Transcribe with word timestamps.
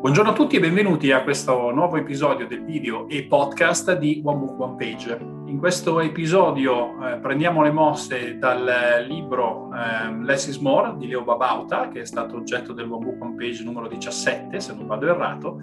Buongiorno 0.00 0.30
a 0.30 0.32
tutti 0.34 0.56
e 0.56 0.60
benvenuti 0.60 1.12
a 1.12 1.22
questo 1.22 1.70
nuovo 1.72 1.98
episodio 1.98 2.46
del 2.46 2.64
video 2.64 3.06
e 3.06 3.24
podcast 3.24 3.98
di 3.98 4.22
One 4.24 4.38
Book 4.38 4.58
One 4.58 4.76
Page. 4.76 5.18
In 5.44 5.58
questo 5.58 6.00
episodio 6.00 6.94
eh, 7.06 7.18
prendiamo 7.18 7.62
le 7.62 7.70
mosse 7.70 8.38
dal 8.38 9.04
libro 9.06 9.68
eh, 9.74 10.24
Less 10.24 10.46
is 10.46 10.56
More 10.56 10.94
di 10.96 11.06
Leo 11.06 11.22
Babauta, 11.22 11.88
che 11.88 12.00
è 12.00 12.06
stato 12.06 12.36
oggetto 12.36 12.72
del 12.72 12.90
One 12.90 13.04
Book 13.04 13.22
One 13.22 13.34
Page 13.34 13.62
numero 13.62 13.88
17, 13.88 14.58
se 14.58 14.72
non 14.72 14.86
vado 14.86 15.06
errato, 15.06 15.58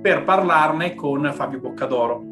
per 0.00 0.22
parlarne 0.22 0.94
con 0.94 1.28
Fabio 1.34 1.58
Boccadoro. 1.58 2.22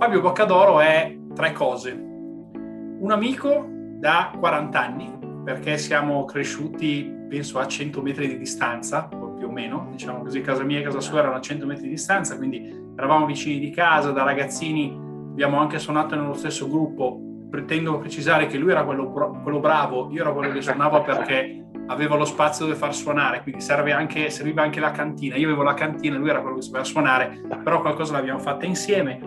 Fabio 0.00 0.20
Boccadoro 0.20 0.80
è 0.80 1.16
tre 1.32 1.52
cose. 1.52 1.92
Un 1.92 3.10
amico 3.12 3.68
da 4.00 4.32
40 4.36 4.80
anni, 4.80 5.16
perché 5.44 5.78
siamo 5.78 6.24
cresciuti 6.24 7.20
penso 7.28 7.58
a 7.58 7.66
100 7.66 8.02
metri 8.02 8.26
di 8.26 8.36
distanza, 8.36 9.08
meno, 9.52 9.88
diciamo 9.90 10.22
così, 10.22 10.40
casa 10.40 10.64
mia 10.64 10.80
e 10.80 10.82
casa 10.82 11.00
sua 11.00 11.20
erano 11.20 11.36
a 11.36 11.40
100 11.40 11.66
metri 11.66 11.84
di 11.84 11.90
distanza, 11.90 12.36
quindi 12.36 12.74
eravamo 12.96 13.26
vicini 13.26 13.58
di 13.58 13.70
casa, 13.70 14.10
da 14.10 14.24
ragazzini 14.24 14.98
abbiamo 15.30 15.58
anche 15.58 15.78
suonato 15.78 16.14
nello 16.14 16.34
stesso 16.34 16.68
gruppo, 16.68 17.20
pretendo 17.50 17.98
precisare 17.98 18.46
che 18.46 18.58
lui 18.58 18.70
era 18.70 18.84
quello, 18.84 19.10
quello 19.10 19.60
bravo, 19.60 20.08
io 20.10 20.22
ero 20.22 20.34
quello 20.34 20.52
che 20.52 20.62
suonava 20.62 21.02
perché 21.02 21.64
avevo 21.86 22.16
lo 22.16 22.24
spazio 22.24 22.64
dove 22.64 22.76
far 22.76 22.94
suonare, 22.94 23.42
quindi 23.42 23.64
anche, 23.92 24.30
serviva 24.30 24.62
anche 24.62 24.80
la 24.80 24.90
cantina, 24.90 25.36
io 25.36 25.46
avevo 25.48 25.62
la 25.62 25.74
cantina, 25.74 26.16
lui 26.16 26.28
era 26.28 26.40
quello 26.40 26.56
che 26.56 26.62
sapeva 26.62 26.84
suonare, 26.84 27.42
però 27.62 27.80
qualcosa 27.80 28.12
l'abbiamo 28.12 28.38
fatta 28.38 28.66
insieme. 28.66 29.20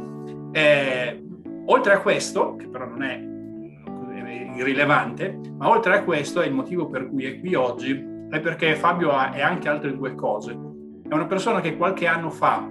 Eh, 0.52 1.24
oltre 1.66 1.94
a 1.94 2.00
questo, 2.00 2.56
che 2.56 2.68
però 2.68 2.86
non 2.86 3.04
è 3.04 3.34
irrilevante, 4.56 5.40
ma 5.58 5.70
oltre 5.70 5.98
a 5.98 6.04
questo 6.04 6.42
è 6.42 6.48
il 6.48 6.54
motivo 6.54 6.88
per 6.88 7.10
cui 7.10 7.26
è 7.26 7.40
qui 7.40 7.56
oggi, 7.56 8.14
è 8.30 8.40
perché 8.40 8.76
Fabio 8.76 9.12
ha, 9.12 9.32
è 9.32 9.42
anche 9.42 9.70
altre 9.70 9.96
due 9.96 10.16
cose. 10.16 10.52
È 11.08 11.14
una 11.14 11.28
persona 11.28 11.62
che 11.62 11.78
qualche 11.78 12.08
anno 12.08 12.30
fa 12.30 12.68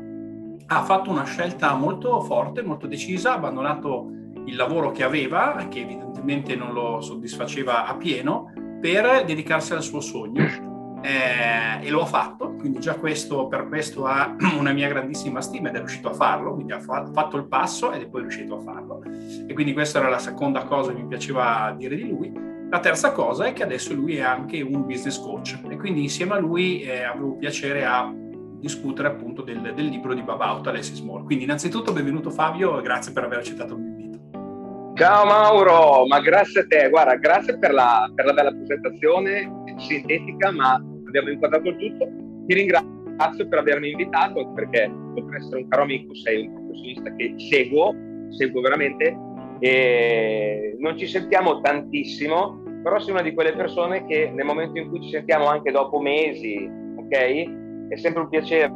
ha 0.67 0.83
fatto 0.83 1.11
una 1.11 1.25
scelta 1.25 1.75
molto 1.75 2.21
forte, 2.23 2.63
molto 2.63 2.87
decisa, 2.87 3.33
ha 3.33 3.35
abbandonato 3.35 4.09
il 4.47 4.57
lavoro 4.57 4.91
che 4.91 5.03
aveva, 5.03 5.67
che 5.69 5.81
evidentemente 5.81 6.57
non 6.57 6.73
lo 6.73 7.01
soddisfaceva 7.01 7.87
a 7.87 7.97
pieno, 7.97 8.53
per 8.81 9.25
dedicarsi 9.25 9.73
al 9.73 9.83
suo 9.83 10.01
sogno. 10.01 10.73
Eh, 11.03 11.87
e 11.87 11.91
lo 11.91 12.01
ha 12.01 12.07
fatto, 12.07 12.55
quindi 12.55 12.81
già 12.81 12.95
questo, 12.95 13.47
per 13.47 13.69
questo 13.69 14.07
ha 14.07 14.35
una 14.59 14.73
mia 14.73 14.89
grandissima 14.89 15.43
stima 15.43 15.69
ed 15.69 15.75
è 15.75 15.79
riuscito 15.79 16.09
a 16.09 16.15
farlo, 16.15 16.55
quindi 16.55 16.73
ha 16.73 16.81
fatto 16.81 17.37
il 17.37 17.47
passo 17.47 17.93
ed 17.93 18.03
è 18.03 18.07
poi 18.07 18.23
riuscito 18.23 18.57
a 18.57 18.61
farlo. 18.61 19.03
E 19.47 19.53
quindi 19.53 19.75
questa 19.75 19.99
era 19.99 20.09
la 20.09 20.19
seconda 20.19 20.65
cosa 20.65 20.95
che 20.95 21.03
mi 21.03 21.07
piaceva 21.07 21.75
dire 21.77 21.95
di 21.95 22.09
lui. 22.09 22.54
La 22.75 22.81
terza 22.81 23.13
cosa 23.13 23.45
è 23.45 23.53
che 23.53 23.63
adesso 23.63 23.95
lui 23.95 24.17
è 24.17 24.23
anche 24.23 24.61
un 24.61 24.85
business 24.85 25.23
coach 25.23 25.61
e 25.69 25.77
quindi 25.77 26.03
insieme 26.03 26.35
a 26.35 26.39
lui 26.41 26.83
eh, 26.83 27.05
avevo 27.05 27.37
piacere 27.37 27.85
a 27.85 28.13
discutere 28.13 29.07
appunto 29.07 29.43
del, 29.43 29.73
del 29.77 29.85
libro 29.85 30.13
di 30.13 30.23
Babauta, 30.23 30.73
Less 30.73 30.91
is 30.91 30.99
More. 30.99 31.23
Quindi 31.23 31.45
innanzitutto 31.45 31.93
benvenuto 31.93 32.31
Fabio 32.31 32.81
e 32.81 32.83
grazie 32.83 33.13
per 33.13 33.23
aver 33.23 33.39
accettato 33.39 33.75
il 33.75 33.81
mio 33.81 33.91
invito. 33.91 34.93
Ciao 34.97 35.25
Mauro, 35.25 36.05
ma 36.09 36.19
grazie 36.19 36.63
a 36.63 36.67
te, 36.67 36.89
guarda, 36.89 37.15
grazie 37.15 37.57
per 37.61 37.73
la, 37.73 38.11
per 38.13 38.25
la 38.25 38.33
bella 38.33 38.53
presentazione 38.53 39.49
sintetica, 39.77 40.51
ma 40.51 40.75
abbiamo 40.75 41.31
inquadrato 41.31 41.69
il 41.69 41.77
tutto. 41.77 42.09
Ti 42.49 42.55
ringrazio 42.55 43.49
per 43.49 43.59
avermi 43.61 43.93
invitato 43.93 44.53
perché 44.53 44.93
oltre 45.15 45.37
ad 45.37 45.43
essere 45.43 45.59
un 45.59 45.69
caro 45.69 45.83
amico 45.85 46.13
sei 46.17 46.49
un 46.49 46.55
professionista 46.55 47.15
che 47.15 47.35
seguo, 47.37 47.95
seguo 48.31 48.61
veramente 48.63 49.17
e 49.61 50.77
non 50.81 50.99
ci 50.99 51.07
sentiamo 51.07 51.61
tantissimo, 51.61 52.64
però 52.85 53.01
sei 53.01 53.13
una 53.13 53.23
di 53.23 53.33
quelle 53.33 53.55
persone 53.55 54.05
che 54.05 54.31
nel 54.31 54.45
momento 54.45 54.79
in 54.79 54.91
cui 54.91 55.01
ci 55.01 55.09
sentiamo 55.09 55.47
anche 55.47 55.71
dopo 55.71 55.99
mesi, 55.99 56.71
ok? 56.97 57.89
È 57.89 57.97
sempre 57.97 58.21
un 58.21 58.29
piacere 58.29 58.71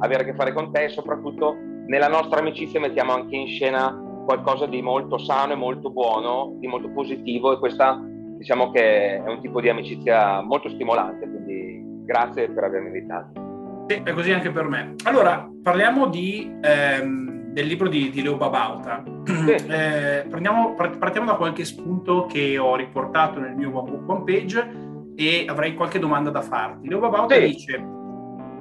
avere 0.00 0.22
a 0.22 0.24
che 0.24 0.34
fare 0.34 0.52
con 0.52 0.72
te 0.72 0.84
e 0.84 0.88
soprattutto 0.88 1.56
nella 1.86 2.08
nostra 2.08 2.40
amicizia 2.40 2.80
mettiamo 2.80 3.12
anche 3.12 3.36
in 3.36 3.46
scena 3.46 4.02
qualcosa 4.24 4.66
di 4.66 4.82
molto 4.82 5.16
sano 5.18 5.52
e 5.52 5.56
molto 5.56 5.90
buono, 5.90 6.56
di 6.58 6.66
molto 6.66 6.90
positivo 6.90 7.52
e 7.52 7.58
questa 7.60 8.00
diciamo 8.36 8.72
che 8.72 9.16
è 9.16 9.28
un 9.28 9.40
tipo 9.40 9.60
di 9.60 9.68
amicizia 9.68 10.40
molto 10.40 10.68
stimolante, 10.68 11.28
quindi 11.28 12.02
grazie 12.04 12.50
per 12.50 12.64
avermi 12.64 12.88
invitato. 12.88 13.84
Sì, 13.86 14.00
è 14.02 14.12
così 14.12 14.32
anche 14.32 14.50
per 14.50 14.64
me. 14.64 14.96
Allora, 15.04 15.48
parliamo 15.62 16.08
di, 16.08 16.52
ehm, 16.60 17.35
del 17.56 17.68
libro 17.68 17.88
di, 17.88 18.10
di 18.10 18.20
Leo 18.20 18.36
Babauta. 18.36 19.02
Sì. 19.24 19.54
Eh, 19.76 20.26
prendiamo, 20.28 20.74
partiamo 20.74 21.26
da 21.26 21.36
qualche 21.36 21.64
spunto 21.64 22.26
che 22.26 22.58
ho 22.58 22.76
riportato 22.76 23.38
nel 23.38 23.54
mio 23.54 23.74
One 23.76 23.90
Book 23.90 24.08
One 24.08 24.24
Page 24.24 25.14
e 25.14 25.44
avrei 25.48 25.74
qualche 25.74 25.98
domanda 25.98 26.30
da 26.30 26.42
farti. 26.42 26.88
Leo 26.88 26.98
Babauta 26.98 27.34
sì. 27.36 27.46
dice, 27.46 27.86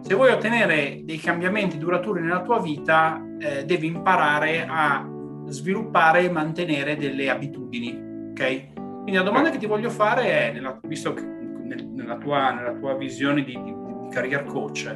se 0.01 0.13
vuoi 0.13 0.31
ottenere 0.31 1.01
dei 1.03 1.17
cambiamenti 1.17 1.77
duraturi 1.77 2.21
nella 2.21 2.41
tua 2.41 2.59
vita, 2.59 3.21
eh, 3.39 3.65
devi 3.65 3.87
imparare 3.87 4.65
a 4.67 5.05
sviluppare 5.47 6.23
e 6.23 6.29
mantenere 6.29 6.95
delle 6.95 7.29
abitudini, 7.29 8.29
ok? 8.31 8.73
Quindi 8.73 9.13
la 9.13 9.23
domanda 9.23 9.49
che 9.49 9.57
ti 9.57 9.65
voglio 9.65 9.89
fare 9.89 10.23
è, 10.23 10.51
nella, 10.53 10.79
visto 10.83 11.13
che 11.13 11.21
nella 11.21 12.17
tua, 12.17 12.51
nella 12.51 12.73
tua 12.73 12.95
visione 12.95 13.43
di, 13.43 13.59
di, 13.61 13.73
di 13.73 14.09
career 14.09 14.45
coach, 14.45 14.95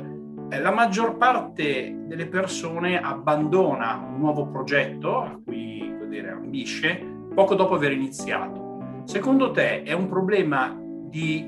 la 0.58 0.72
maggior 0.72 1.18
parte 1.18 1.96
delle 2.08 2.26
persone 2.26 3.00
abbandona 3.00 4.04
un 4.04 4.20
nuovo 4.20 4.48
progetto 4.48 5.18
a 5.20 5.40
cui 5.44 5.96
dire, 6.08 6.32
ambisce 6.32 7.06
poco 7.36 7.54
dopo 7.54 7.76
aver 7.76 7.92
iniziato. 7.92 9.04
Secondo 9.04 9.52
te 9.52 9.84
è 9.84 9.94
un 9.94 10.10
problema 10.10 10.76
di 10.82 11.48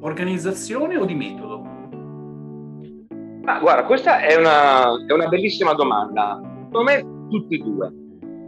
organizzazione 0.00 0.96
o 0.98 1.04
di 1.04 1.14
metodo? 1.14 1.70
Ah, 3.44 3.58
guarda, 3.58 3.84
questa 3.84 4.20
è 4.20 4.36
una, 4.36 5.04
è 5.06 5.12
una 5.12 5.28
bellissima 5.28 5.72
domanda. 5.72 6.38
Secondo 6.64 6.90
me 6.90 7.28
tutti 7.28 7.54
e 7.54 7.58
due. 7.58 7.92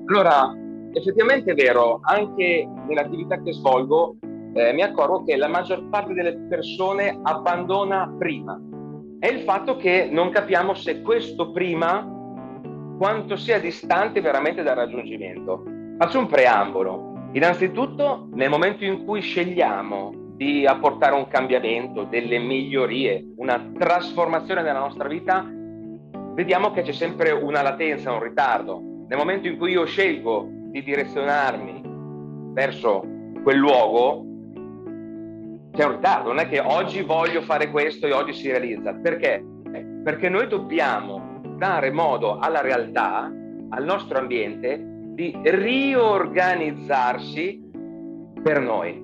Allora, 0.06 0.54
effettivamente 0.92 1.52
è 1.52 1.54
vero, 1.54 2.00
anche 2.02 2.68
nell'attività 2.86 3.40
che 3.40 3.52
svolgo 3.54 4.16
eh, 4.52 4.72
mi 4.72 4.82
accorgo 4.82 5.24
che 5.24 5.36
la 5.36 5.48
maggior 5.48 5.88
parte 5.88 6.12
delle 6.12 6.36
persone 6.48 7.18
abbandona 7.22 8.14
prima 8.18 8.60
è 9.24 9.28
il 9.28 9.40
fatto 9.40 9.78
che 9.78 10.06
non 10.10 10.28
capiamo 10.28 10.74
se 10.74 11.00
questo 11.00 11.50
prima 11.50 12.06
quanto 12.98 13.36
sia 13.36 13.58
distante 13.58 14.20
veramente 14.20 14.62
dal 14.62 14.76
raggiungimento. 14.76 15.64
Faccio 15.96 16.18
un 16.18 16.26
preambolo. 16.26 17.30
Innanzitutto, 17.32 18.28
nel 18.34 18.50
momento 18.50 18.84
in 18.84 19.02
cui 19.06 19.22
scegliamo 19.22 20.34
di 20.36 20.66
apportare 20.66 21.14
un 21.14 21.26
cambiamento, 21.28 22.04
delle 22.04 22.38
migliorie, 22.38 23.24
una 23.36 23.70
trasformazione 23.78 24.60
nella 24.60 24.80
nostra 24.80 25.08
vita, 25.08 25.42
vediamo 26.34 26.72
che 26.72 26.82
c'è 26.82 26.92
sempre 26.92 27.30
una 27.30 27.62
latenza, 27.62 28.12
un 28.12 28.22
ritardo. 28.22 28.78
Nel 29.08 29.16
momento 29.16 29.48
in 29.48 29.56
cui 29.56 29.70
io 29.70 29.86
scelgo 29.86 30.46
di 30.70 30.82
direzionarmi 30.82 31.80
verso 32.52 33.02
quel 33.42 33.56
luogo, 33.56 34.22
c'è 35.74 35.84
un 35.84 35.92
ritardo, 35.92 36.28
non 36.28 36.38
è 36.38 36.48
che 36.48 36.60
oggi 36.60 37.02
voglio 37.02 37.42
fare 37.42 37.70
questo 37.70 38.06
e 38.06 38.12
oggi 38.12 38.32
si 38.32 38.48
realizza. 38.48 38.94
Perché? 38.94 39.44
Perché 40.04 40.28
noi 40.28 40.46
dobbiamo 40.46 41.40
dare 41.56 41.90
modo 41.90 42.38
alla 42.38 42.60
realtà, 42.60 43.28
al 43.70 43.84
nostro 43.84 44.18
ambiente, 44.18 44.80
di 45.14 45.36
riorganizzarsi 45.42 47.60
per 48.40 48.60
noi. 48.60 49.02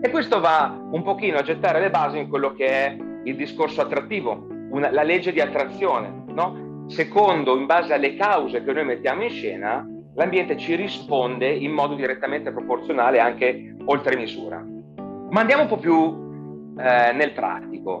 E 0.00 0.10
questo 0.10 0.40
va 0.40 0.76
un 0.90 1.04
pochino 1.04 1.38
a 1.38 1.42
gettare 1.42 1.78
le 1.80 1.90
basi 1.90 2.18
in 2.18 2.28
quello 2.28 2.52
che 2.52 2.66
è 2.66 2.96
il 3.24 3.36
discorso 3.36 3.80
attrattivo, 3.80 4.48
una, 4.70 4.90
la 4.90 5.04
legge 5.04 5.32
di 5.32 5.40
attrazione. 5.40 6.24
No? 6.28 6.84
Secondo, 6.88 7.56
in 7.56 7.66
base 7.66 7.94
alle 7.94 8.16
cause 8.16 8.64
che 8.64 8.72
noi 8.72 8.86
mettiamo 8.86 9.22
in 9.22 9.30
scena, 9.30 9.86
l'ambiente 10.14 10.56
ci 10.56 10.74
risponde 10.74 11.48
in 11.48 11.70
modo 11.70 11.94
direttamente 11.94 12.50
proporzionale 12.50 13.20
anche 13.20 13.76
oltre 13.84 14.16
misura. 14.16 14.64
Ma 15.30 15.40
andiamo 15.40 15.62
un 15.62 15.68
po' 15.68 15.76
più 15.76 16.74
eh, 16.78 17.12
nel 17.12 17.32
pratico. 17.32 18.00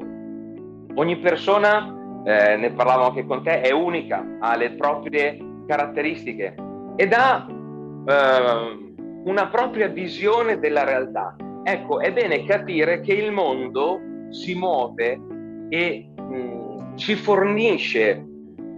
Ogni 0.94 1.18
persona, 1.18 2.22
eh, 2.24 2.56
ne 2.56 2.72
parlavo 2.72 3.06
anche 3.06 3.26
con 3.26 3.42
te, 3.42 3.60
è 3.60 3.70
unica, 3.70 4.24
ha 4.40 4.56
le 4.56 4.70
proprie 4.72 5.38
caratteristiche 5.66 6.54
ed 6.96 7.12
ha 7.12 7.46
eh, 7.46 8.88
una 9.24 9.48
propria 9.48 9.88
visione 9.88 10.58
della 10.58 10.84
realtà. 10.84 11.36
Ecco, 11.64 12.00
è 12.00 12.12
bene 12.12 12.44
capire 12.44 13.00
che 13.00 13.12
il 13.12 13.30
mondo 13.30 14.00
si 14.30 14.54
muove 14.54 15.20
e 15.68 16.08
mh, 16.16 16.96
ci 16.96 17.14
fornisce 17.14 18.24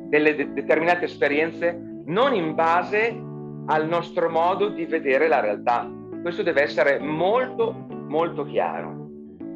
delle 0.08 0.34
de- 0.34 0.52
determinate 0.52 1.04
esperienze 1.04 2.02
non 2.06 2.34
in 2.34 2.56
base 2.56 3.16
al 3.66 3.86
nostro 3.86 4.28
modo 4.28 4.68
di 4.70 4.86
vedere 4.86 5.28
la 5.28 5.38
realtà. 5.38 5.88
Questo 6.20 6.42
deve 6.42 6.62
essere 6.62 6.98
molto 6.98 7.86
molto 8.10 8.44
chiaro. 8.44 9.08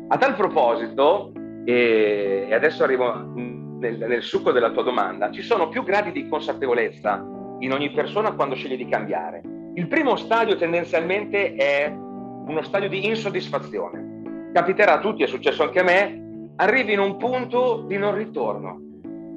A 0.08 0.16
tal 0.16 0.36
proposito, 0.36 1.32
e 1.64 2.48
adesso 2.52 2.84
arrivo 2.84 3.12
nel, 3.34 3.98
nel 3.98 4.22
succo 4.22 4.52
della 4.52 4.70
tua 4.70 4.84
domanda, 4.84 5.30
ci 5.32 5.42
sono 5.42 5.68
più 5.68 5.82
gradi 5.82 6.12
di 6.12 6.28
consapevolezza 6.28 7.22
in 7.58 7.72
ogni 7.72 7.90
persona 7.90 8.32
quando 8.32 8.54
sceglie 8.54 8.76
di 8.76 8.88
cambiare. 8.88 9.42
Il 9.74 9.88
primo 9.88 10.14
stadio 10.16 10.56
tendenzialmente 10.56 11.54
è 11.54 11.92
uno 11.92 12.62
stadio 12.62 12.88
di 12.88 13.06
insoddisfazione. 13.06 14.50
Capiterà 14.52 14.94
a 14.94 15.00
tutti, 15.00 15.24
è 15.24 15.26
successo 15.26 15.64
anche 15.64 15.80
a 15.80 15.84
me, 15.84 16.52
arrivi 16.56 16.92
in 16.92 17.00
un 17.00 17.16
punto 17.16 17.84
di 17.88 17.98
non 17.98 18.14
ritorno. 18.14 18.82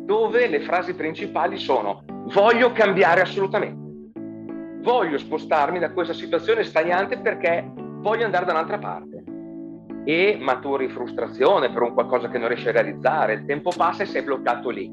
dove 0.08 0.48
le 0.48 0.62
frasi 0.62 0.94
principali 0.94 1.58
sono 1.58 2.04
voglio 2.32 2.72
cambiare 2.72 3.20
assolutamente, 3.20 4.12
voglio 4.82 5.18
spostarmi 5.18 5.80
da 5.80 5.92
questa 5.92 6.14
situazione 6.14 6.64
stagnante 6.64 7.20
perché 7.20 7.70
voglio 8.08 8.24
andare 8.24 8.46
da 8.46 8.54
un'altra 8.54 8.78
parte 8.78 9.24
e 10.06 10.38
maturi 10.40 10.88
frustrazione 10.88 11.74
per 11.74 11.82
un 11.82 11.94
qualcosa 11.94 12.30
che 12.30 12.38
non 12.38 12.48
riesci 12.48 12.70
a 12.70 12.72
realizzare, 12.72 13.34
il 13.34 13.46
tempo 13.46 13.72
passa 13.76 14.04
e 14.04 14.06
sei 14.06 14.22
bloccato 14.22 14.70
lì. 14.70 14.90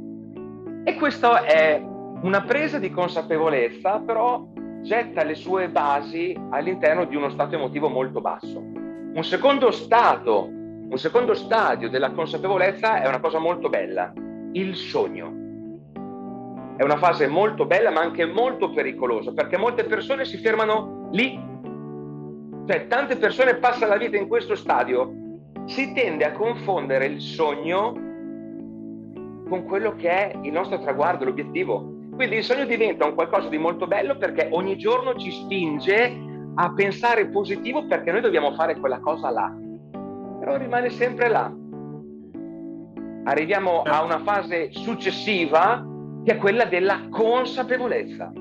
E 0.82 0.96
questa 0.96 1.44
è 1.44 1.81
una 2.22 2.43
presa 2.43 2.81
di 2.81 2.90
consapevolezza, 2.90 4.00
però 4.00 4.44
getta 4.82 5.22
le 5.22 5.37
sue 5.37 5.69
basi 5.69 6.37
all'interno 6.50 7.05
di 7.05 7.14
uno 7.14 7.31
stato 7.31 7.55
emotivo 7.55 7.88
molto 7.88 8.20
basso. 8.20 8.58
Un 8.58 9.22
secondo 9.22 9.70
stato, 9.70 10.46
un 10.49 10.99
secondo 10.99 11.34
stadio 11.34 11.88
della 11.88 12.10
consapevolezza 12.10 13.00
è 13.00 13.06
una 13.06 13.20
cosa 13.20 13.38
molto 13.38 13.69
bella, 13.69 14.12
il 14.55 14.75
sogno. 14.75 15.43
È 16.76 16.82
una 16.82 16.96
fase 16.96 17.28
molto 17.28 17.64
bella 17.67 17.93
ma 17.93 18.00
anche 18.00 18.26
molto 18.26 18.72
pericolosa 18.72 19.32
perché 19.32 19.56
molte 19.56 19.84
persone 19.84 20.25
si 20.25 20.38
fermano 20.38 21.08
lì 21.12 21.52
cioè, 22.66 22.87
tante 22.87 23.16
persone 23.16 23.56
passano 23.56 23.93
la 23.93 23.99
vita 23.99 24.16
in 24.16 24.26
questo 24.26 24.55
stadio, 24.55 25.12
si 25.66 25.93
tende 25.93 26.25
a 26.25 26.32
confondere 26.32 27.06
il 27.06 27.20
sogno 27.20 27.93
con 29.49 29.64
quello 29.64 29.94
che 29.96 30.08
è 30.08 30.38
il 30.43 30.52
nostro 30.52 30.81
traguardo, 30.81 31.25
l'obiettivo. 31.25 31.93
Quindi 32.14 32.37
il 32.37 32.44
sogno 32.44 32.64
diventa 32.64 33.05
un 33.05 33.14
qualcosa 33.14 33.49
di 33.49 33.58
molto 33.58 33.87
bello 33.87 34.16
perché 34.16 34.49
ogni 34.52 34.76
giorno 34.78 35.14
ci 35.16 35.31
spinge 35.31 36.22
a 36.55 36.72
pensare 36.72 37.26
positivo 37.26 37.87
perché 37.87 38.12
noi 38.12 38.20
dobbiamo 38.20 38.55
fare 38.55 38.76
quella 38.76 39.00
cosa 39.00 39.31
là. 39.31 39.52
Però 40.40 40.56
rimane 40.56 40.88
sempre 40.90 41.28
là. 41.28 41.52
Arriviamo 43.25 43.82
a 43.82 44.02
una 44.02 44.20
fase 44.20 44.70
successiva 44.72 45.84
che 46.25 46.32
è 46.32 46.37
quella 46.38 46.64
della 46.64 47.08
consapevolezza. 47.10 48.32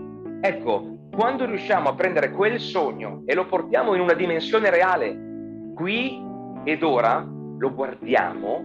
Ecco, 0.42 0.93
quando 1.14 1.46
riusciamo 1.46 1.90
a 1.90 1.94
prendere 1.94 2.32
quel 2.32 2.60
sogno 2.60 3.22
e 3.26 3.36
lo 3.36 3.46
portiamo 3.46 3.94
in 3.94 4.02
una 4.02 4.14
dimensione 4.14 4.72
reale, 4.72 5.16
qui 5.76 6.20
ed 6.64 6.82
ora, 6.82 7.24
lo 7.58 7.74
guardiamo, 7.74 8.64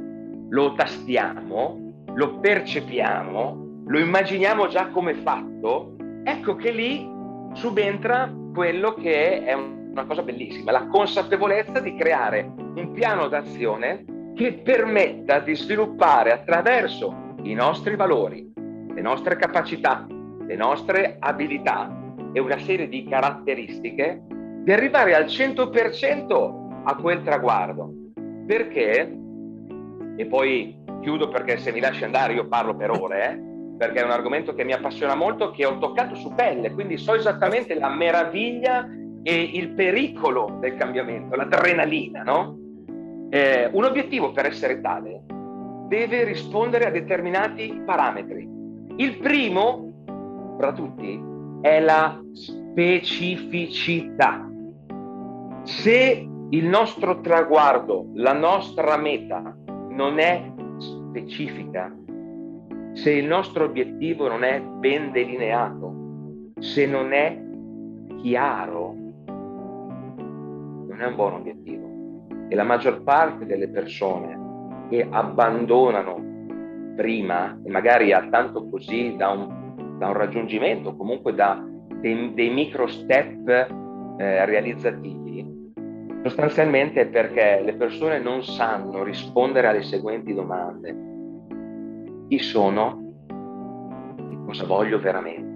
lo 0.48 0.72
tastiamo, 0.72 2.04
lo 2.14 2.38
percepiamo, 2.38 3.82
lo 3.86 3.98
immaginiamo 3.98 4.66
già 4.68 4.88
come 4.88 5.14
fatto, 5.16 5.96
ecco 6.24 6.56
che 6.56 6.70
lì 6.70 7.06
subentra 7.52 8.32
quello 8.54 8.94
che 8.94 9.44
è 9.44 9.52
una 9.52 10.06
cosa 10.06 10.22
bellissima, 10.22 10.72
la 10.72 10.86
consapevolezza 10.86 11.80
di 11.80 11.94
creare 11.96 12.50
un 12.56 12.92
piano 12.92 13.28
d'azione 13.28 14.04
che 14.34 14.54
permetta 14.54 15.40
di 15.40 15.54
sviluppare 15.54 16.32
attraverso 16.32 17.34
i 17.42 17.52
nostri 17.52 17.94
valori, 17.94 18.50
le 18.54 19.00
nostre 19.02 19.36
capacità, 19.36 20.06
le 20.46 20.56
nostre 20.56 21.16
abilità, 21.18 21.97
e 22.38 22.40
una 22.40 22.58
serie 22.58 22.88
di 22.88 23.05
caratteristiche 23.05 24.23
di 24.62 24.73
arrivare 24.73 25.14
al 25.14 25.25
100% 25.25 26.85
a 26.85 26.94
quel 26.94 27.23
traguardo. 27.23 27.93
Perché? 28.46 29.17
E 30.17 30.26
poi 30.26 30.76
chiudo 31.00 31.29
perché 31.29 31.58
se 31.58 31.73
mi 31.73 31.81
lasci 31.81 32.05
andare 32.05 32.35
io 32.35 32.46
parlo 32.46 32.76
per 32.76 32.90
ore, 32.90 33.31
eh? 33.31 33.46
perché 33.76 34.00
è 34.00 34.05
un 34.05 34.11
argomento 34.11 34.55
che 34.55 34.64
mi 34.64 34.73
appassiona 34.73 35.14
molto, 35.14 35.50
che 35.50 35.67
ho 35.67 35.79
toccato 35.79 36.14
su 36.14 36.32
pelle, 36.35 36.73
quindi 36.73 36.96
so 36.96 37.14
esattamente 37.14 37.75
la 37.75 37.88
meraviglia 37.88 38.88
e 39.23 39.50
il 39.55 39.70
pericolo 39.70 40.58
del 40.61 40.76
cambiamento, 40.76 41.37
l'adrenalina, 41.37 42.23
no? 42.23 42.56
Eh, 43.31 43.69
un 43.73 43.85
obiettivo 43.85 44.32
per 44.32 44.46
essere 44.46 44.81
tale 44.81 45.25
deve 45.88 46.25
rispondere 46.25 46.87
a 46.87 46.90
determinati 46.90 47.82
parametri. 47.85 48.49
Il 48.96 49.19
primo, 49.19 50.56
fra 50.58 50.73
tutti, 50.73 51.27
è 51.60 51.81
la 51.81 52.19
specificità. 52.32 54.49
Se 55.62 56.28
il 56.50 56.66
nostro 56.66 57.20
traguardo, 57.20 58.06
la 58.14 58.32
nostra 58.32 58.96
meta 58.96 59.55
non 59.90 60.19
è 60.19 60.50
specifica, 60.78 61.94
se 62.93 63.12
il 63.12 63.26
nostro 63.26 63.64
obiettivo 63.64 64.28
non 64.28 64.44
è 64.44 64.60
ben 64.60 65.12
delineato, 65.12 65.94
se 66.58 66.87
non 66.87 67.12
è 67.12 67.38
chiaro, 68.20 68.94
non 70.87 70.96
è 70.99 71.06
un 71.06 71.14
buon 71.14 71.34
obiettivo. 71.34 71.87
E 72.49 72.54
la 72.54 72.64
maggior 72.64 73.02
parte 73.02 73.44
delle 73.44 73.69
persone 73.69 74.87
che 74.88 75.06
abbandonano 75.08 76.25
prima, 76.96 77.61
e 77.62 77.70
magari 77.70 78.12
ha 78.12 78.26
tanto 78.28 78.66
così 78.69 79.14
da 79.16 79.31
un 79.31 79.57
da 79.98 80.06
un 80.06 80.14
raggiungimento, 80.14 80.96
comunque 80.96 81.34
da 81.34 81.62
dei, 82.00 82.32
dei 82.34 82.50
micro 82.50 82.86
step 82.86 83.48
eh, 83.48 84.44
realizzativi, 84.46 85.72
sostanzialmente 86.22 87.02
è 87.02 87.06
perché 87.06 87.60
le 87.64 87.74
persone 87.74 88.18
non 88.20 88.42
sanno 88.44 89.02
rispondere 89.02 89.66
alle 89.66 89.82
seguenti 89.82 90.32
domande. 90.32 90.96
Chi 92.28 92.38
sono? 92.38 93.06
Cosa 94.46 94.64
voglio 94.64 94.98
veramente? 94.98 95.47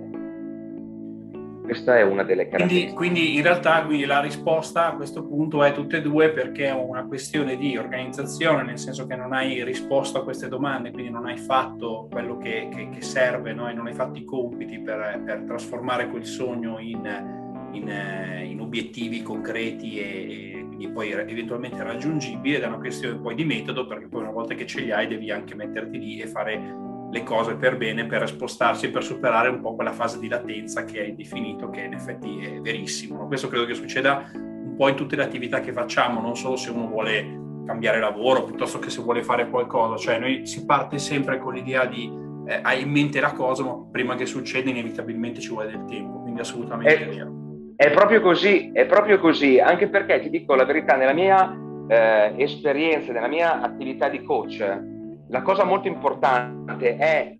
Questa 1.62 1.96
è 1.96 2.02
una 2.02 2.24
delle 2.24 2.48
caratteristiche. 2.48 2.92
Quindi, 2.92 3.22
quindi 3.22 3.36
in 3.36 3.42
realtà 3.42 3.84
quindi 3.84 4.04
la 4.04 4.20
risposta 4.20 4.88
a 4.88 4.96
questo 4.96 5.24
punto 5.24 5.62
è 5.62 5.72
tutte 5.72 5.98
e 5.98 6.02
due 6.02 6.30
perché 6.30 6.66
è 6.66 6.72
una 6.72 7.06
questione 7.06 7.56
di 7.56 7.76
organizzazione, 7.76 8.64
nel 8.64 8.78
senso 8.78 9.06
che 9.06 9.14
non 9.14 9.32
hai 9.32 9.62
risposto 9.64 10.18
a 10.18 10.24
queste 10.24 10.48
domande, 10.48 10.90
quindi 10.90 11.10
non 11.10 11.26
hai 11.26 11.38
fatto 11.38 12.08
quello 12.10 12.36
che, 12.36 12.68
che, 12.74 12.88
che 12.90 13.00
serve 13.00 13.52
no? 13.52 13.68
e 13.68 13.72
non 13.74 13.86
hai 13.86 13.94
fatto 13.94 14.18
i 14.18 14.24
compiti 14.24 14.80
per, 14.80 15.22
per 15.24 15.44
trasformare 15.46 16.08
quel 16.08 16.26
sogno 16.26 16.78
in, 16.80 17.70
in, 17.72 18.42
in 18.44 18.60
obiettivi 18.60 19.22
concreti 19.22 19.98
e, 19.98 20.04
e, 20.04 20.66
quindi 20.66 20.88
poi 20.88 21.12
eventualmente 21.12 21.82
raggiungibili 21.82 22.56
ed 22.56 22.62
è 22.62 22.66
una 22.66 22.78
questione 22.78 23.18
poi 23.18 23.36
di 23.36 23.44
metodo 23.44 23.86
perché 23.86 24.08
poi 24.08 24.22
una 24.22 24.32
volta 24.32 24.54
che 24.54 24.66
ce 24.66 24.80
li 24.80 24.90
hai 24.90 25.06
devi 25.06 25.30
anche 25.30 25.54
metterti 25.54 25.98
lì 25.98 26.20
e 26.20 26.26
fare 26.26 26.90
le 27.12 27.22
cose 27.24 27.56
per 27.56 27.76
bene 27.76 28.06
per 28.06 28.26
spostarsi 28.26 28.86
e 28.86 28.88
per 28.88 29.04
superare 29.04 29.48
un 29.48 29.60
po' 29.60 29.74
quella 29.74 29.92
fase 29.92 30.18
di 30.18 30.28
latenza 30.28 30.84
che 30.84 31.00
hai 31.00 31.14
definito, 31.14 31.68
che 31.68 31.82
in 31.82 31.92
effetti 31.92 32.38
è 32.38 32.60
verissimo. 32.60 33.26
Questo 33.26 33.48
credo 33.48 33.66
che 33.66 33.74
succeda 33.74 34.30
un 34.32 34.74
po' 34.74 34.88
in 34.88 34.94
tutte 34.94 35.14
le 35.14 35.22
attività 35.22 35.60
che 35.60 35.72
facciamo, 35.72 36.22
non 36.22 36.36
solo 36.36 36.56
se 36.56 36.70
uno 36.70 36.86
vuole 36.86 37.40
cambiare 37.66 38.00
lavoro 38.00 38.44
piuttosto 38.44 38.78
che 38.78 38.88
se 38.88 39.02
vuole 39.02 39.22
fare 39.22 39.48
qualcosa, 39.50 39.96
cioè 39.96 40.18
noi 40.18 40.46
si 40.46 40.64
parte 40.64 40.98
sempre 40.98 41.38
con 41.38 41.52
l'idea 41.52 41.84
di 41.84 42.10
eh, 42.46 42.60
hai 42.62 42.82
in 42.82 42.90
mente 42.90 43.20
la 43.20 43.32
cosa, 43.32 43.62
ma 43.62 43.76
prima 43.90 44.14
che 44.14 44.24
succeda 44.24 44.70
inevitabilmente 44.70 45.40
ci 45.40 45.50
vuole 45.50 45.70
del 45.70 45.84
tempo, 45.84 46.22
quindi 46.22 46.40
assolutamente 46.40 47.04
è, 47.04 47.08
vero. 47.08 47.30
È 47.76 47.90
proprio 47.90 48.22
così, 48.22 48.70
è 48.72 48.86
proprio 48.86 49.18
così, 49.20 49.60
anche 49.60 49.88
perché 49.88 50.20
ti 50.20 50.30
dico 50.30 50.54
la 50.54 50.64
verità, 50.64 50.96
nella 50.96 51.12
mia 51.12 51.54
eh, 51.88 52.34
esperienza, 52.38 53.12
nella 53.12 53.28
mia 53.28 53.60
attività 53.60 54.08
di 54.08 54.22
coach, 54.22 54.90
la 55.32 55.40
cosa 55.40 55.64
molto 55.64 55.88
importante 55.88 56.96
è 56.96 57.34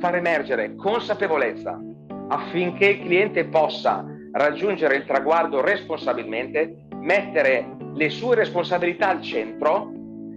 far 0.00 0.16
emergere 0.16 0.74
consapevolezza 0.74 1.80
affinché 2.28 2.86
il 2.86 3.00
cliente 3.02 3.44
possa 3.44 4.04
raggiungere 4.32 4.96
il 4.96 5.04
traguardo 5.04 5.60
responsabilmente, 5.60 6.86
mettere 6.96 7.76
le 7.94 8.10
sue 8.10 8.34
responsabilità 8.34 9.08
al 9.08 9.22
centro, 9.22 9.92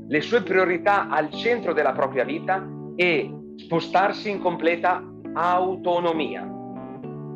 le 0.07 0.21
sue 0.21 0.43
priorità 0.43 1.09
al 1.09 1.31
centro 1.31 1.73
della 1.73 1.93
propria 1.93 2.23
vita 2.23 2.63
e 2.95 3.31
spostarsi 3.55 4.29
in 4.29 4.39
completa 4.39 5.03
autonomia. 5.33 6.47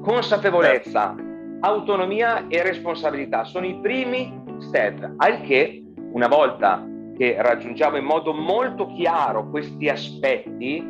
Consapevolezza, 0.03 1.15
autonomia 1.61 2.45
e 2.47 2.61
responsabilità 2.61 3.43
sono 3.43 3.65
i 3.65 3.79
primi 3.81 4.39
step, 4.59 5.13
al 5.17 5.41
che 5.41 5.83
una 6.11 6.27
volta 6.27 6.85
che 7.17 7.35
raggiungiamo 7.39 7.97
in 7.97 8.05
modo 8.05 8.31
molto 8.33 8.87
chiaro 8.93 9.49
questi 9.49 9.89
aspetti, 9.89 10.85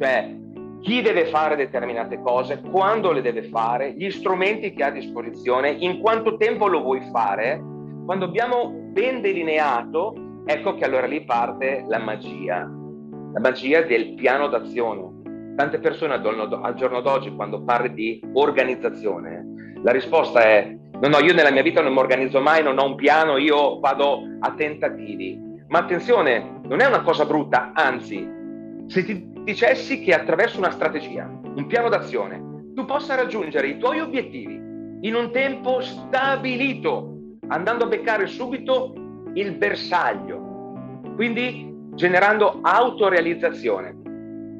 cioè 0.00 0.34
chi 0.80 1.02
deve 1.02 1.26
fare 1.26 1.56
determinate 1.56 2.20
cose, 2.20 2.60
quando 2.60 3.10
le 3.10 3.22
deve 3.22 3.44
fare, 3.44 3.92
gli 3.94 4.10
strumenti 4.10 4.72
che 4.72 4.84
ha 4.84 4.88
a 4.88 4.90
disposizione, 4.90 5.70
in 5.70 5.98
quanto 6.00 6.36
tempo 6.36 6.68
lo 6.68 6.82
vuoi 6.82 7.00
fare, 7.10 7.60
quando 8.04 8.26
abbiamo 8.26 8.70
ben 8.70 9.20
delineato, 9.20 10.14
ecco 10.44 10.74
che 10.74 10.84
allora 10.84 11.06
lì 11.06 11.24
parte 11.24 11.84
la 11.88 11.98
magia, 11.98 12.58
la 12.58 13.40
magia 13.40 13.82
del 13.82 14.14
piano 14.14 14.48
d'azione. 14.48 15.12
Tante 15.56 15.78
persone 15.78 16.14
al 16.14 16.74
giorno 16.76 17.00
d'oggi, 17.00 17.34
quando 17.34 17.62
parli 17.62 17.94
di 17.94 18.20
organizzazione, 18.34 19.72
la 19.82 19.92
risposta 19.92 20.42
è 20.42 20.76
no, 21.00 21.08
no, 21.08 21.18
io 21.18 21.32
nella 21.32 21.50
mia 21.50 21.62
vita 21.62 21.80
non 21.80 21.92
mi 21.92 21.98
organizzo 21.98 22.40
mai, 22.40 22.62
non 22.62 22.78
ho 22.78 22.86
un 22.86 22.94
piano, 22.94 23.36
io 23.36 23.78
vado 23.80 24.20
a 24.40 24.52
tentativi. 24.52 25.43
Ma 25.74 25.80
attenzione, 25.80 26.60
non 26.68 26.78
è 26.78 26.86
una 26.86 27.02
cosa 27.02 27.24
brutta, 27.24 27.72
anzi, 27.74 28.24
se 28.86 29.04
ti 29.04 29.28
dicessi 29.42 30.02
che 30.02 30.14
attraverso 30.14 30.58
una 30.58 30.70
strategia, 30.70 31.28
un 31.42 31.66
piano 31.66 31.88
d'azione, 31.88 32.70
tu 32.74 32.84
possa 32.84 33.16
raggiungere 33.16 33.66
i 33.66 33.78
tuoi 33.78 33.98
obiettivi 33.98 34.54
in 35.00 35.14
un 35.16 35.32
tempo 35.32 35.80
stabilito, 35.80 37.38
andando 37.48 37.86
a 37.86 37.88
beccare 37.88 38.28
subito 38.28 38.94
il 39.34 39.56
bersaglio, 39.56 41.00
quindi 41.16 41.74
generando 41.94 42.60
autorealizzazione. 42.62 43.96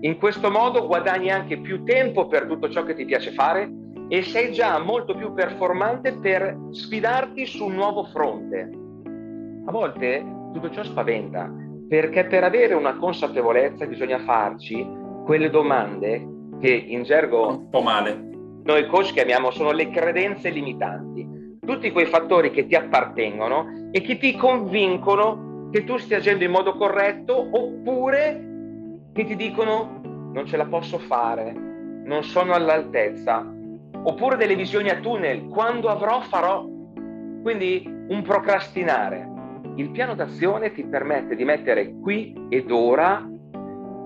In 0.00 0.18
questo 0.18 0.50
modo 0.50 0.84
guadagni 0.84 1.30
anche 1.30 1.58
più 1.58 1.84
tempo 1.84 2.26
per 2.26 2.46
tutto 2.46 2.68
ciò 2.70 2.82
che 2.82 2.96
ti 2.96 3.04
piace 3.04 3.30
fare 3.30 3.72
e 4.08 4.24
sei 4.24 4.50
già 4.50 4.80
molto 4.80 5.14
più 5.14 5.32
performante 5.32 6.14
per 6.14 6.58
sfidarti 6.72 7.46
su 7.46 7.66
un 7.66 7.74
nuovo 7.74 8.02
fronte. 8.02 8.68
A 9.66 9.70
volte 9.70 10.33
tutto 10.54 10.70
ciò 10.70 10.84
spaventa, 10.84 11.52
perché 11.88 12.26
per 12.26 12.44
avere 12.44 12.74
una 12.74 12.96
consapevolezza 12.96 13.86
bisogna 13.86 14.20
farci 14.20 14.86
quelle 15.24 15.50
domande 15.50 16.26
che 16.60 16.70
in 16.70 17.02
gergo 17.02 17.48
un 17.48 17.68
po' 17.68 17.80
male. 17.80 18.30
Noi 18.62 18.86
coach 18.86 19.12
chiamiamo 19.12 19.50
sono 19.50 19.72
le 19.72 19.90
credenze 19.90 20.48
limitanti, 20.50 21.58
tutti 21.60 21.90
quei 21.90 22.06
fattori 22.06 22.50
che 22.50 22.66
ti 22.66 22.76
appartengono 22.76 23.88
e 23.90 24.00
che 24.00 24.16
ti 24.16 24.36
convincono 24.36 25.68
che 25.70 25.84
tu 25.84 25.98
stia 25.98 26.18
agendo 26.18 26.44
in 26.44 26.52
modo 26.52 26.76
corretto 26.76 27.36
oppure 27.50 28.52
che 29.12 29.24
ti 29.24 29.34
dicono 29.34 30.00
non 30.32 30.46
ce 30.46 30.56
la 30.56 30.66
posso 30.66 30.98
fare, 30.98 31.52
non 31.52 32.22
sono 32.22 32.54
all'altezza, 32.54 33.44
oppure 34.04 34.36
delle 34.36 34.54
visioni 34.54 34.88
a 34.88 35.00
tunnel, 35.00 35.48
quando 35.48 35.88
avrò 35.88 36.20
farò. 36.20 36.64
Quindi 37.42 37.82
un 38.08 38.22
procrastinare. 38.22 39.33
Il 39.76 39.90
piano 39.90 40.14
d'azione 40.14 40.72
ti 40.72 40.84
permette 40.84 41.34
di 41.34 41.44
mettere 41.44 41.94
qui 42.00 42.46
ed 42.48 42.70
ora 42.70 43.28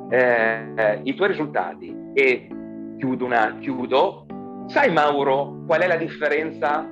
eh, 0.09 1.01
i 1.03 1.15
tuoi 1.15 1.29
risultati. 1.29 1.95
E 2.15 2.49
chiudo, 2.97 3.25
una, 3.25 3.57
chiudo. 3.59 4.27
Sai 4.67 4.91
Mauro 4.93 5.65
qual 5.67 5.81
è 5.81 5.87
la 5.87 5.97
differenza 5.97 6.89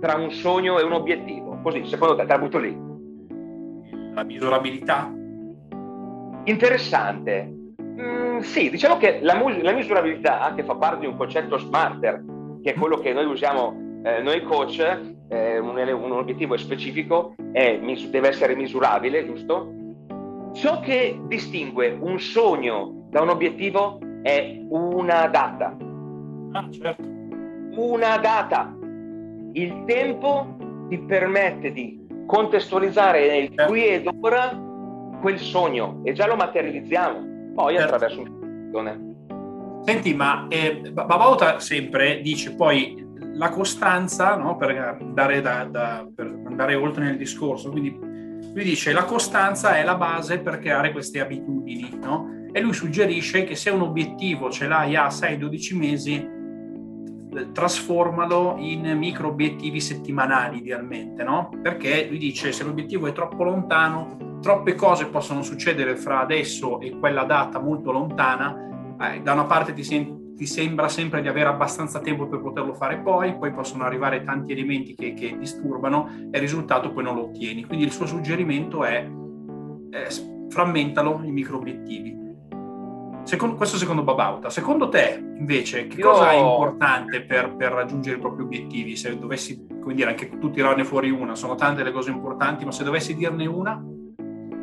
tra 0.00 0.16
un 0.16 0.30
sogno 0.30 0.78
e 0.78 0.84
un 0.84 0.92
obiettivo? 0.92 1.58
Così, 1.62 1.84
secondo 1.86 2.14
te, 2.14 2.22
te 2.22 2.32
la 2.32 2.38
butto 2.38 2.58
lì. 2.58 2.76
La 4.14 4.22
misurabilità? 4.24 5.12
Interessante. 6.44 7.54
Mm, 8.00 8.38
sì, 8.38 8.70
diciamo 8.70 8.96
che 8.96 9.18
la, 9.22 9.34
mus- 9.34 9.60
la, 9.60 9.72
misurabilità, 9.72 10.52
che 10.54 10.64
fa 10.64 10.76
parte 10.76 11.00
di 11.00 11.06
un 11.06 11.16
concetto 11.16 11.58
smarter, 11.58 12.24
che 12.62 12.72
è 12.72 12.78
quello 12.78 12.98
che 12.98 13.12
noi 13.12 13.26
usiamo 13.26 13.88
eh, 14.02 14.22
noi 14.22 14.42
coach, 14.42 14.78
eh, 15.28 15.58
un, 15.58 15.76
un, 15.76 16.12
obiettivo 16.12 16.56
specifico, 16.56 17.34
è, 17.52 17.78
deve 18.10 18.28
essere 18.28 18.54
misurabile, 18.54 19.26
giusto? 19.26 19.72
Ciò 20.52 20.80
che 20.80 21.20
distingue 21.26 21.96
un 22.00 22.18
sogno 22.18 23.06
da 23.10 23.20
un 23.20 23.28
obiettivo 23.28 23.98
è 24.22 24.58
una 24.68 25.26
data. 25.26 25.76
Ah, 26.52 26.66
certo. 26.70 27.02
Una 27.76 28.16
data. 28.18 28.74
Il 29.52 29.84
tempo 29.86 30.56
ti 30.88 30.98
permette 30.98 31.72
di 31.72 32.06
contestualizzare 32.26 33.28
nel 33.28 33.48
certo. 33.48 33.66
qui 33.66 33.86
ed 33.86 34.08
ora 34.20 34.58
quel 35.20 35.38
sogno 35.38 36.00
e 36.04 36.12
già 36.12 36.26
lo 36.26 36.36
materializziamo 36.36 37.52
poi 37.54 37.76
certo. 37.76 37.94
attraverso 37.94 38.20
un'azione. 38.22 39.08
Senti, 39.82 40.14
ma 40.14 40.46
eh, 40.48 40.90
Babauta 40.92 41.58
sempre 41.58 42.20
dice 42.20 42.54
poi 42.54 43.08
la 43.34 43.48
costanza, 43.50 44.36
no, 44.36 44.56
per, 44.56 44.96
andare 45.00 45.40
da, 45.40 45.64
da, 45.64 46.06
per 46.14 46.26
andare 46.46 46.74
oltre 46.74 47.04
nel 47.04 47.16
discorso, 47.16 47.70
quindi 47.70 47.96
lui 48.52 48.64
dice 48.64 48.92
la 48.92 49.04
costanza 49.04 49.76
è 49.76 49.84
la 49.84 49.96
base 49.96 50.40
per 50.40 50.58
creare 50.58 50.92
queste 50.92 51.20
abitudini, 51.20 51.98
no? 52.00 52.48
E 52.52 52.60
lui 52.60 52.72
suggerisce 52.72 53.44
che 53.44 53.54
se 53.54 53.70
un 53.70 53.82
obiettivo 53.82 54.50
ce 54.50 54.66
l'hai 54.66 54.96
a 54.96 55.06
6-12 55.06 55.76
mesi, 55.76 56.38
trasformalo 57.52 58.56
in 58.58 58.96
micro 58.98 59.28
obiettivi 59.28 59.80
settimanali 59.80 60.58
idealmente, 60.58 61.22
no? 61.22 61.50
Perché 61.62 62.06
lui 62.08 62.18
dice 62.18 62.50
se 62.50 62.64
l'obiettivo 62.64 63.06
è 63.06 63.12
troppo 63.12 63.44
lontano, 63.44 64.38
troppe 64.40 64.74
cose 64.74 65.06
possono 65.06 65.42
succedere 65.42 65.96
fra 65.96 66.20
adesso 66.20 66.80
e 66.80 66.98
quella 66.98 67.24
data 67.24 67.60
molto 67.60 67.92
lontana. 67.92 68.96
Eh, 69.00 69.20
da 69.22 69.32
una 69.32 69.44
parte 69.44 69.72
ti, 69.72 69.84
sem- 69.84 70.19
ti, 70.40 70.46
sembra 70.46 70.88
sempre 70.88 71.20
di 71.20 71.28
avere 71.28 71.50
abbastanza 71.50 72.00
tempo 72.00 72.26
per 72.26 72.40
poterlo 72.40 72.72
fare 72.72 72.98
poi, 72.98 73.36
poi 73.36 73.52
possono 73.52 73.84
arrivare 73.84 74.24
tanti 74.24 74.52
elementi 74.52 74.94
che, 74.94 75.12
che 75.12 75.36
disturbano 75.36 76.08
e 76.30 76.36
il 76.36 76.40
risultato 76.40 76.92
poi 76.92 77.02
non 77.02 77.14
lo 77.14 77.24
ottieni. 77.24 77.66
Quindi 77.66 77.84
il 77.84 77.92
suo 77.92 78.06
suggerimento 78.06 78.84
è 78.84 79.06
eh, 79.90 80.06
frammentalo 80.48 81.20
in 81.24 81.34
micro 81.34 81.58
obiettivi. 81.58 82.16
Secondo, 83.24 83.54
questo 83.54 83.76
secondo 83.76 84.02
Babauta. 84.02 84.48
Secondo 84.48 84.88
te, 84.88 85.22
invece, 85.38 85.86
che 85.86 86.00
Io... 86.00 86.10
cosa 86.10 86.30
è 86.30 86.36
importante 86.36 87.20
per, 87.22 87.54
per, 87.54 87.72
raggiungere 87.72 88.16
i 88.16 88.20
propri 88.20 88.42
obiettivi? 88.42 88.96
Se 88.96 89.18
dovessi, 89.18 89.66
come 89.80 89.92
dire, 89.94 90.08
anche 90.08 90.38
tu 90.38 90.50
tirarne 90.50 90.84
fuori 90.84 91.10
una, 91.10 91.34
sono 91.34 91.54
tante 91.54 91.82
le 91.82 91.92
cose 91.92 92.10
importanti, 92.10 92.64
ma 92.64 92.72
se 92.72 92.82
dovessi 92.82 93.14
dirne 93.14 93.46
una? 93.46 93.78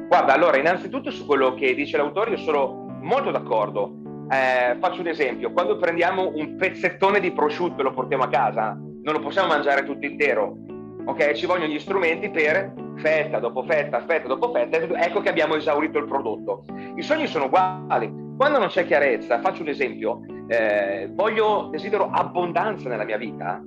Guarda, 0.07 0.33
allora, 0.33 0.57
innanzitutto 0.57 1.11
su 1.11 1.25
quello 1.25 1.53
che 1.53 1.75
dice 1.75 1.97
l'autore 1.97 2.31
io 2.31 2.37
sono 2.37 2.97
molto 3.01 3.29
d'accordo. 3.29 4.06
Eh, 4.29 4.75
faccio 4.79 5.01
un 5.01 5.07
esempio, 5.07 5.51
quando 5.51 5.77
prendiamo 5.77 6.31
un 6.33 6.55
pezzettone 6.57 7.19
di 7.19 7.31
prosciutto 7.31 7.79
e 7.79 7.83
lo 7.83 7.93
portiamo 7.93 8.23
a 8.23 8.29
casa, 8.29 8.73
non 8.73 9.13
lo 9.13 9.19
possiamo 9.19 9.47
mangiare 9.47 9.85
tutto 9.85 10.05
intero, 10.05 10.57
ok? 11.05 11.31
Ci 11.31 11.45
vogliono 11.45 11.71
gli 11.71 11.79
strumenti 11.79 12.29
per 12.29 12.73
fetta 12.97 13.39
dopo 13.39 13.63
fetta, 13.63 14.03
fetta 14.05 14.27
dopo 14.27 14.51
fetta, 14.51 14.77
ecco 14.77 15.21
che 15.21 15.29
abbiamo 15.29 15.55
esaurito 15.55 15.97
il 15.97 16.05
prodotto. 16.05 16.65
I 16.95 17.01
sogni 17.01 17.27
sono 17.27 17.45
uguali. 17.45 18.25
Quando 18.35 18.59
non 18.59 18.67
c'è 18.67 18.85
chiarezza, 18.85 19.39
faccio 19.39 19.61
un 19.61 19.69
esempio, 19.69 20.21
eh, 20.47 21.09
voglio, 21.11 21.69
desidero 21.71 22.09
abbondanza 22.11 22.89
nella 22.89 23.05
mia 23.05 23.17
vita, 23.17 23.63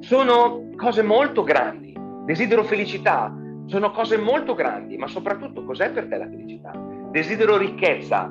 sono 0.00 0.70
cose 0.76 1.02
molto 1.02 1.42
grandi, 1.44 1.96
desidero 2.24 2.64
felicità, 2.64 3.32
sono 3.66 3.90
cose 3.92 4.18
molto 4.18 4.54
grandi, 4.54 4.98
ma 4.98 5.06
soprattutto 5.06 5.64
cos'è 5.64 5.90
per 5.90 6.08
te 6.08 6.18
la 6.18 6.28
felicità? 6.28 6.72
Desidero 7.10 7.56
ricchezza. 7.56 8.30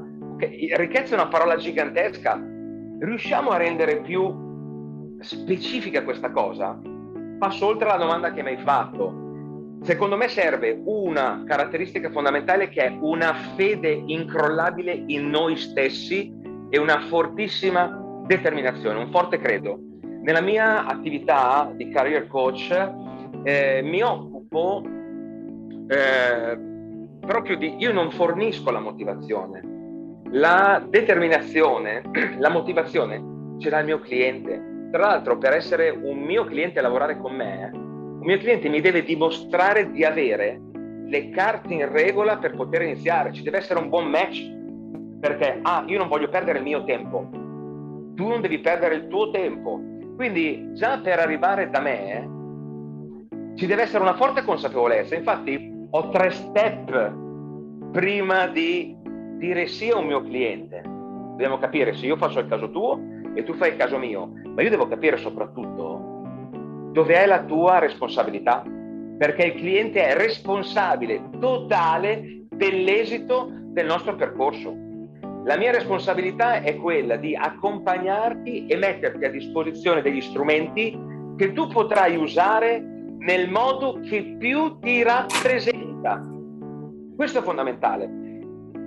Ricchezza 0.75 1.15
è 1.15 1.19
una 1.19 1.27
parola 1.27 1.55
gigantesca. 1.55 2.41
Riusciamo 2.99 3.51
a 3.51 3.57
rendere 3.57 4.01
più 4.01 5.17
specifica 5.19 6.03
questa 6.03 6.31
cosa? 6.31 6.79
Passo 7.39 7.65
oltre 7.65 7.89
alla 7.89 8.03
domanda 8.03 8.31
che 8.31 8.43
mi 8.43 8.49
hai 8.49 8.57
fatto. 8.57 9.21
Secondo 9.81 10.15
me 10.15 10.29
serve 10.29 10.81
una 10.85 11.43
caratteristica 11.45 12.09
fondamentale 12.09 12.69
che 12.69 12.85
è 12.85 12.97
una 13.01 13.33
fede 13.55 13.91
incrollabile 13.91 15.03
in 15.07 15.29
noi 15.29 15.57
stessi 15.57 16.33
e 16.69 16.77
una 16.77 17.01
fortissima 17.01 18.21
determinazione, 18.25 18.99
un 18.99 19.11
forte 19.11 19.39
credo. 19.39 19.77
Nella 20.21 20.39
mia 20.39 20.85
attività 20.85 21.69
di 21.75 21.89
career 21.89 22.27
coach 22.27 22.71
eh, 23.43 23.81
mi 23.83 24.01
occupo 24.01 24.81
eh, 25.87 26.57
proprio 27.19 27.57
di 27.57 27.75
io 27.77 27.91
non 27.91 28.09
fornisco 28.11 28.71
la 28.71 28.79
motivazione. 28.79 29.72
La 30.33 30.83
determinazione, 30.89 32.01
la 32.39 32.49
motivazione 32.49 33.57
ce 33.59 33.69
l'ha 33.69 33.79
il 33.79 33.85
mio 33.85 33.99
cliente. 33.99 34.89
Tra 34.91 35.05
l'altro, 35.05 35.37
per 35.37 35.53
essere 35.53 35.91
un 35.91 36.21
mio 36.21 36.43
cliente 36.45 36.79
e 36.79 36.81
lavorare 36.81 37.19
con 37.19 37.35
me, 37.35 37.69
un 37.71 38.21
mio 38.23 38.39
cliente 38.39 38.67
mi 38.67 38.81
deve 38.81 39.03
dimostrare 39.03 39.91
di 39.91 40.03
avere 40.03 40.59
le 41.05 41.29
carte 41.29 41.75
in 41.75 41.91
regola 41.91 42.37
per 42.37 42.55
poter 42.55 42.81
iniziare. 42.81 43.31
Ci 43.31 43.43
deve 43.43 43.57
essere 43.57 43.79
un 43.79 43.89
buon 43.89 44.09
match. 44.09 44.41
Perché, 45.19 45.59
ah, 45.61 45.83
io 45.85 45.99
non 45.99 46.07
voglio 46.07 46.29
perdere 46.29 46.57
il 46.57 46.63
mio 46.63 46.83
tempo. 46.83 47.29
Tu 48.15 48.27
non 48.27 48.41
devi 48.41 48.57
perdere 48.57 48.95
il 48.95 49.07
tuo 49.09 49.29
tempo. 49.29 49.79
Quindi, 50.15 50.71
già 50.73 50.97
per 50.97 51.19
arrivare 51.19 51.69
da 51.69 51.79
me, 51.79 52.29
ci 53.55 53.67
deve 53.67 53.83
essere 53.83 54.01
una 54.01 54.15
forte 54.15 54.43
consapevolezza. 54.43 55.13
Infatti, 55.13 55.87
ho 55.91 56.09
tre 56.09 56.31
step 56.31 57.21
prima 57.91 58.47
di 58.47 59.01
dire 59.43 59.67
sì 59.67 59.89
a 59.89 59.97
un 59.97 60.05
mio 60.05 60.21
cliente. 60.21 60.81
Dobbiamo 60.83 61.57
capire 61.57 61.93
se 61.93 62.05
io 62.05 62.15
faccio 62.15 62.39
il 62.39 62.47
caso 62.47 62.71
tuo 62.71 62.97
e 63.35 63.43
tu 63.43 63.53
fai 63.55 63.71
il 63.71 63.75
caso 63.75 63.97
mio, 63.97 64.31
ma 64.55 64.61
io 64.61 64.69
devo 64.69 64.87
capire 64.87 65.17
soprattutto 65.17 66.11
dove 66.93 67.15
è 67.15 67.25
la 67.25 67.43
tua 67.43 67.79
responsabilità, 67.79 68.63
perché 69.17 69.47
il 69.47 69.55
cliente 69.55 70.05
è 70.05 70.15
responsabile 70.15 71.29
totale 71.39 72.45
dell'esito 72.51 73.49
del 73.51 73.85
nostro 73.85 74.15
percorso. 74.15 74.73
La 75.43 75.57
mia 75.57 75.71
responsabilità 75.71 76.61
è 76.61 76.77
quella 76.77 77.17
di 77.17 77.35
accompagnarti 77.35 78.67
e 78.67 78.77
metterti 78.77 79.25
a 79.25 79.31
disposizione 79.31 80.01
degli 80.01 80.21
strumenti 80.21 80.97
che 81.35 81.51
tu 81.51 81.67
potrai 81.67 82.15
usare 82.15 82.79
nel 83.17 83.49
modo 83.49 83.99
che 84.07 84.35
più 84.37 84.77
ti 84.79 85.03
rappresenta. 85.03 86.21
Questo 87.15 87.39
è 87.39 87.41
fondamentale. 87.41 88.22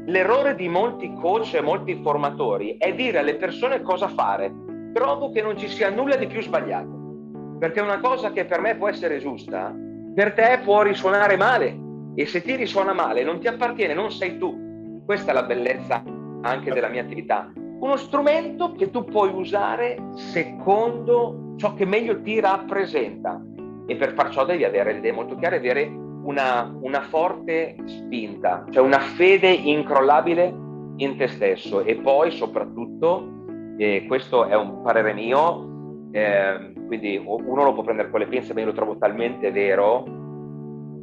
L'errore 0.08 0.54
di 0.54 0.68
molti 0.68 1.12
coach 1.14 1.54
e 1.54 1.60
molti 1.60 2.00
formatori 2.00 2.76
è 2.78 2.94
dire 2.94 3.18
alle 3.18 3.34
persone 3.34 3.82
cosa 3.82 4.06
fare. 4.06 4.54
Trovo 4.92 5.30
che 5.30 5.42
non 5.42 5.58
ci 5.58 5.66
sia 5.66 5.90
nulla 5.90 6.14
di 6.14 6.28
più 6.28 6.40
sbagliato, 6.40 7.56
perché 7.58 7.80
una 7.80 7.98
cosa 7.98 8.30
che 8.30 8.44
per 8.44 8.60
me 8.60 8.76
può 8.76 8.88
essere 8.88 9.18
giusta, 9.18 9.75
per 10.14 10.32
te 10.32 10.60
può 10.62 10.82
risuonare 10.82 11.36
male 11.36 11.76
e 12.14 12.25
se 12.25 12.40
ti 12.40 12.54
risuona 12.54 12.92
male 12.92 13.25
non 13.25 13.40
ti 13.40 13.48
appartiene, 13.48 13.94
non 13.94 14.12
sei 14.12 14.38
tu. 14.38 15.02
Questa 15.04 15.32
è 15.32 15.34
la 15.34 15.42
bellezza 15.42 16.04
anche 16.42 16.72
della 16.72 16.88
mia 16.88 17.02
attività. 17.02 17.50
Uno 17.80 17.96
strumento 17.96 18.72
che 18.72 18.90
tu 18.90 19.04
puoi 19.04 19.30
usare 19.34 19.98
secondo 20.14 21.54
ciò 21.56 21.75
che 21.75 21.84
meglio 21.84 22.22
ti 22.22 22.38
rappresenta 22.38 23.42
e 23.86 23.96
per 23.96 24.14
far 24.14 24.30
ciò 24.30 24.44
devi 24.44 24.62
avere 24.62 24.92
le 24.92 24.98
idee 24.98 25.12
molto 25.12 25.34
chiare, 25.34 25.56
avere 25.56 26.04
una, 26.26 26.76
una 26.80 27.02
forte 27.02 27.76
spinta, 27.85 28.64
cioè 28.71 28.83
una 28.83 28.99
fede 28.99 29.50
incrollabile 29.50 30.54
in 30.97 31.16
te 31.16 31.28
stesso 31.28 31.80
e 31.83 31.97
poi 31.97 32.30
soprattutto, 32.30 33.75
e 33.76 34.04
questo 34.06 34.47
è 34.47 34.56
un 34.56 34.83
parere 34.83 35.12
mio, 35.12 36.09
eh, 36.12 36.73
quindi 36.87 37.21
uno 37.25 37.64
lo 37.64 37.73
può 37.73 37.83
prendere 37.83 38.11
con 38.11 38.21
le 38.21 38.26
pinze, 38.26 38.54
ma 38.54 38.61
io 38.61 38.66
lo 38.66 38.73
trovo 38.73 38.97
talmente 38.97 39.50
vero, 39.50 40.04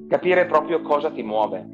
capire 0.08 0.46
proprio 0.46 0.82
cosa 0.82 1.10
ti 1.10 1.24
muove. 1.24 1.70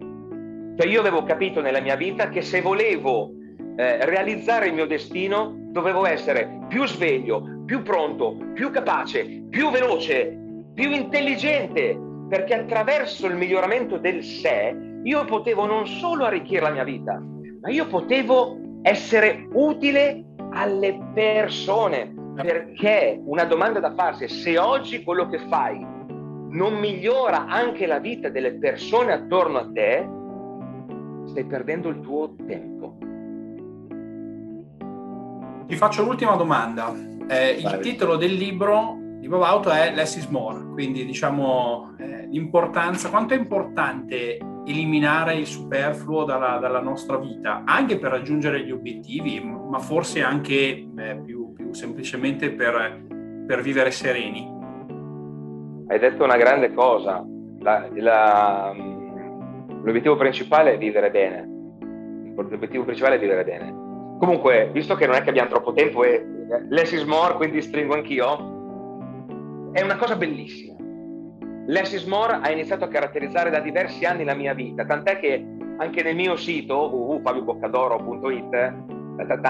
Cioè 0.78 0.88
io 0.88 1.00
avevo 1.00 1.24
capito 1.24 1.62
nella 1.62 1.82
mia 1.82 1.96
vita 1.96 2.30
che 2.30 2.42
se 2.42 2.62
volevo 2.62 3.32
eh, 3.78 4.06
realizzare 4.06 4.68
il 4.68 4.74
mio 4.74 4.88
destino 4.88 5.54
dovevo 5.72 6.06
essere 6.06 6.66
più 6.68 6.86
sveglio, 6.86 7.64
più 7.66 7.82
pronto, 7.82 8.36
più 8.54 8.72
capace, 8.72 9.44
più 9.50 9.70
veloce, 9.70 10.38
più 10.74 10.92
intelligente, 10.92 12.00
perché 12.30 12.54
attraverso 12.54 13.26
il 13.26 13.36
miglioramento 13.36 13.98
del 13.98 14.24
sé 14.24 14.78
io 15.04 15.26
potevo 15.26 15.66
non 15.66 15.88
solo 15.88 16.26
arricchire 16.26 16.62
la 16.62 16.70
mia 16.70 16.84
vita, 16.84 17.20
ma 17.62 17.70
io 17.70 17.88
potevo 17.88 18.58
essere 18.84 19.48
utile 19.52 20.24
alle 20.52 20.98
persone. 21.14 22.14
Perché 22.36 23.20
una 23.26 23.44
domanda 23.44 23.80
da 23.82 23.94
farsi 23.96 24.24
è 24.24 24.28
se 24.28 24.58
oggi 24.58 25.04
quello 25.04 25.28
che 25.28 25.40
fai 25.50 25.86
non 26.52 26.76
migliora 26.80 27.48
anche 27.48 27.86
la 27.86 28.00
vita 28.00 28.30
delle 28.30 28.54
persone 28.54 29.12
attorno 29.12 29.58
a 29.58 29.70
te, 29.74 30.08
stai 31.26 31.44
perdendo 31.46 31.90
il 31.90 32.00
tuo 32.00 32.36
tempo. 32.48 32.98
Ti 35.68 35.76
faccio 35.76 36.04
l'ultima 36.04 36.36
domanda. 36.36 36.94
Eh, 37.28 37.52
il 37.52 37.80
titolo 37.82 38.16
del 38.16 38.34
libro 38.34 38.98
di 39.20 39.28
Bob 39.28 39.44
Auto 39.44 39.70
è 39.70 39.94
Less 39.94 40.16
is 40.16 40.28
More, 40.28 40.64
quindi 40.72 41.06
diciamo 41.06 41.94
eh, 42.00 42.19
l'importanza, 42.30 43.10
quanto 43.10 43.34
è 43.34 43.38
importante 43.38 44.38
eliminare 44.66 45.36
il 45.36 45.46
superfluo 45.46 46.24
dalla, 46.26 46.58
dalla, 46.58 46.82
nostra 46.82 47.18
vita, 47.18 47.64
anche 47.66 47.98
per 47.98 48.12
raggiungere 48.12 48.64
gli 48.64 48.72
obiettivi, 48.72 49.40
ma 49.42 49.80
forse 49.80 50.22
anche 50.22 50.88
eh, 50.96 51.22
più, 51.26 51.54
più, 51.54 51.74
semplicemente 51.74 52.52
per, 52.52 53.04
per, 53.48 53.62
vivere 53.62 53.92
sereni. 53.92 54.58
Hai 55.88 56.00
detto 56.00 56.24
una 56.24 56.38
grande 56.38 56.72
cosa, 56.74 57.26
la, 57.60 57.88
la, 57.96 58.74
l'obiettivo 59.84 60.16
principale 60.16 60.74
è 60.74 60.78
vivere 60.78 61.10
bene. 61.10 61.58
L'obiettivo 62.36 62.84
principale 62.84 63.16
è 63.16 63.20
vivere 63.20 63.44
bene. 63.44 63.88
Comunque, 64.20 64.70
visto 64.72 64.96
che 64.96 65.08
non 65.08 65.16
è 65.16 65.22
che 65.24 65.30
abbiamo 65.30 65.50
troppo 65.50 65.74
tempo 65.74 66.04
e 66.04 66.24
less 66.70 66.92
is 66.92 67.04
more, 67.04 67.36
quindi 67.36 67.62
stringo 67.62 67.96
anch'io, 67.96 69.72
è 69.72 69.82
una 69.82 69.98
cosa 69.98 70.16
bellissima. 70.16 70.79
Less 71.70 71.94
is 71.94 72.04
more 72.06 72.34
ha 72.42 72.50
iniziato 72.50 72.86
a 72.86 72.88
caratterizzare 72.88 73.52
da 73.52 73.60
diversi 73.60 74.04
anni 74.04 74.24
la 74.24 74.34
mia 74.34 74.56
vita, 74.56 74.86
tant'è 74.86 75.20
che 75.20 75.46
anche 75.78 76.02
nel 76.02 76.16
mio 76.16 76.36
sito 76.36 76.90
www.fabioboccadoro.it, 76.90 78.74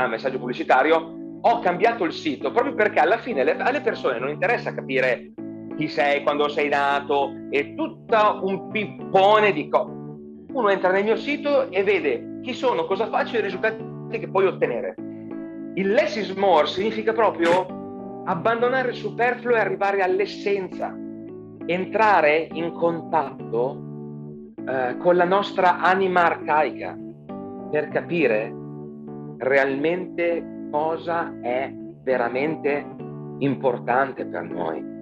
messaggio 0.09 0.37
pubblicitario, 0.37 1.15
ho 1.39 1.59
cambiato 1.59 2.03
il 2.03 2.11
sito 2.11 2.51
proprio 2.51 2.73
perché 2.73 2.99
alla 2.99 3.19
fine 3.19 3.49
alle 3.49 3.79
persone 3.79 4.19
non 4.19 4.27
interessa 4.27 4.73
capire 4.73 5.31
chi 5.77 5.87
sei, 5.87 6.21
quando 6.23 6.49
sei 6.49 6.67
nato, 6.67 7.31
è 7.49 7.73
tutto 7.73 8.39
un 8.43 8.69
pippone 8.69 9.53
di 9.53 9.69
cose. 9.69 9.93
Uno 10.51 10.67
entra 10.67 10.91
nel 10.91 11.05
mio 11.05 11.15
sito 11.15 11.71
e 11.71 11.83
vede 11.83 12.41
chi 12.41 12.53
sono, 12.53 12.83
cosa 12.83 13.07
faccio 13.07 13.37
e 13.37 13.39
i 13.39 13.43
risultati 13.43 13.81
che 14.09 14.27
puoi 14.27 14.45
ottenere. 14.45 14.93
Il 15.75 15.87
less 15.87 16.17
is 16.17 16.31
more 16.31 16.67
significa 16.67 17.13
proprio 17.13 17.65
abbandonare 18.25 18.89
il 18.89 18.95
superfluo 18.95 19.55
e 19.55 19.59
arrivare 19.59 20.01
all'essenza 20.01 20.93
entrare 21.71 22.47
in 22.51 22.71
contatto 22.71 23.77
eh, 24.67 24.97
con 24.97 25.15
la 25.15 25.23
nostra 25.23 25.79
anima 25.81 26.25
arcaica 26.25 26.97
per 27.69 27.89
capire 27.89 28.51
realmente 29.37 30.67
cosa 30.71 31.39
è 31.41 31.71
veramente 32.03 32.87
importante 33.37 34.25
per 34.25 34.43
noi. 34.49 34.97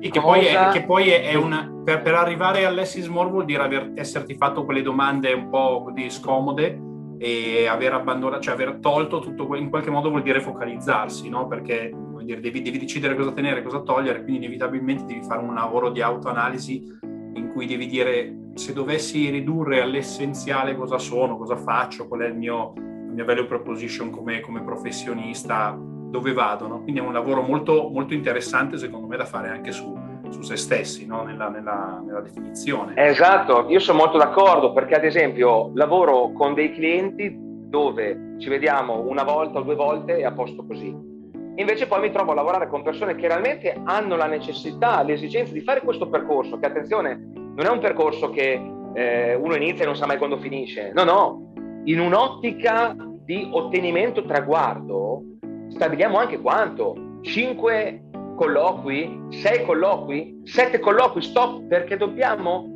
E 0.00 0.08
che 0.08 0.20
poi, 0.20 0.44
è, 0.44 0.68
che 0.70 0.84
poi 0.84 1.08
è, 1.08 1.30
è 1.30 1.34
una, 1.34 1.68
per, 1.82 2.02
per, 2.02 2.14
arrivare 2.14 2.64
all'essis 2.64 3.08
more 3.08 3.30
vuol 3.30 3.44
dire 3.44 3.62
aver, 3.64 3.90
esserti 3.96 4.34
fatto 4.34 4.64
quelle 4.64 4.82
domande 4.82 5.32
un 5.32 5.48
po' 5.48 5.82
così 5.82 6.10
scomode 6.10 6.80
e 7.18 7.66
aver 7.66 7.94
abbandonato, 7.94 8.40
cioè 8.40 8.54
aver 8.54 8.78
tolto 8.80 9.18
tutto, 9.18 9.52
in 9.56 9.68
qualche 9.68 9.90
modo 9.90 10.10
vuol 10.10 10.22
dire 10.22 10.40
focalizzarsi, 10.40 11.28
no? 11.28 11.48
Perché 11.48 11.90
dire, 12.24 12.40
devi, 12.40 12.62
devi, 12.62 12.78
decidere 12.78 13.14
cosa 13.14 13.32
tenere, 13.32 13.62
cosa 13.62 13.80
togliere, 13.80 14.22
quindi 14.22 14.44
inevitabilmente 14.44 15.04
devi 15.04 15.22
fare 15.22 15.40
un 15.40 15.54
lavoro 15.54 15.90
di 15.90 16.00
autoanalisi 16.00 16.98
in 17.34 17.50
cui 17.52 17.66
devi 17.66 17.86
dire 17.86 18.50
se 18.54 18.72
dovessi 18.72 19.30
ridurre 19.30 19.80
all'essenziale 19.80 20.76
cosa 20.76 20.98
sono, 20.98 21.36
cosa 21.36 21.56
faccio, 21.56 22.06
qual 22.06 22.20
è 22.20 22.26
il 22.26 22.36
mio, 22.36 22.72
la 22.76 23.12
mia 23.12 23.24
value 23.24 23.46
proposition 23.46 24.10
come, 24.10 24.40
come 24.40 24.62
professionista, 24.62 25.76
dove 25.78 26.32
vado. 26.32 26.66
No? 26.66 26.82
Quindi 26.82 27.00
è 27.00 27.04
un 27.04 27.12
lavoro 27.12 27.42
molto, 27.42 27.88
molto 27.92 28.14
interessante 28.14 28.78
secondo 28.78 29.06
me 29.06 29.16
da 29.16 29.24
fare 29.24 29.48
anche 29.48 29.72
su, 29.72 29.98
su 30.30 30.42
se 30.42 30.56
stessi, 30.56 31.06
no? 31.06 31.24
nella, 31.24 31.48
nella, 31.48 32.00
nella, 32.04 32.20
definizione. 32.20 32.94
Esatto, 32.96 33.66
io 33.68 33.80
sono 33.80 33.98
molto 33.98 34.18
d'accordo 34.18 34.72
perché 34.72 34.94
ad 34.94 35.04
esempio 35.04 35.72
lavoro 35.74 36.32
con 36.32 36.54
dei 36.54 36.72
clienti 36.72 37.32
dove 37.36 38.36
ci 38.38 38.48
vediamo 38.48 39.00
una 39.00 39.24
volta 39.24 39.58
o 39.58 39.62
due 39.62 39.74
volte 39.74 40.18
e 40.18 40.24
a 40.24 40.30
posto 40.30 40.64
così 40.64 41.12
Invece 41.56 41.86
poi 41.86 42.00
mi 42.00 42.10
trovo 42.10 42.32
a 42.32 42.34
lavorare 42.34 42.68
con 42.68 42.82
persone 42.82 43.14
che 43.14 43.28
realmente 43.28 43.80
hanno 43.84 44.16
la 44.16 44.26
necessità, 44.26 45.02
l'esigenza 45.02 45.52
di 45.52 45.60
fare 45.60 45.80
questo 45.80 46.08
percorso, 46.08 46.58
che 46.58 46.66
attenzione, 46.66 47.14
non 47.34 47.66
è 47.66 47.70
un 47.70 47.78
percorso 47.78 48.30
che 48.30 48.60
eh, 48.94 49.34
uno 49.34 49.54
inizia 49.54 49.84
e 49.84 49.86
non 49.86 49.96
sa 49.96 50.06
mai 50.06 50.18
quando 50.18 50.38
finisce. 50.38 50.90
No, 50.94 51.04
no, 51.04 51.52
in 51.84 52.00
un'ottica 52.00 52.96
di 53.24 53.48
ottenimento 53.50 54.24
traguardo 54.24 55.22
stabiliamo 55.68 56.18
anche 56.18 56.40
quanto. 56.40 56.94
Cinque 57.22 58.02
colloqui, 58.36 59.26
sei 59.30 59.64
colloqui, 59.64 60.40
sette 60.44 60.78
colloqui, 60.78 61.22
stop, 61.22 61.66
perché 61.66 61.96
dobbiamo 61.96 62.74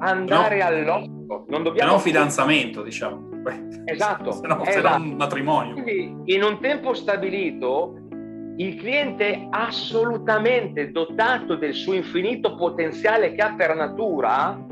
andare 0.00 0.58
no. 0.58 0.64
all'otto. 0.64 1.44
Non 1.48 1.62
dobbiamo... 1.62 1.90
È 1.90 1.94
un 1.94 2.00
fidanzamento, 2.00 2.82
diciamo. 2.82 3.28
Esatto. 3.84 4.32
se 4.32 4.46
no, 4.46 4.64
esatto. 4.64 5.02
un 5.02 5.12
matrimonio. 5.12 5.74
Quindi 5.74 5.99
in 6.24 6.42
un 6.42 6.58
tempo 6.60 6.94
stabilito 6.94 7.96
il 8.56 8.76
cliente 8.76 9.46
assolutamente 9.50 10.90
dotato 10.90 11.56
del 11.56 11.72
suo 11.72 11.94
infinito 11.94 12.56
potenziale 12.56 13.32
che 13.32 13.40
ha 13.40 13.54
per 13.54 13.74
natura 13.74 14.66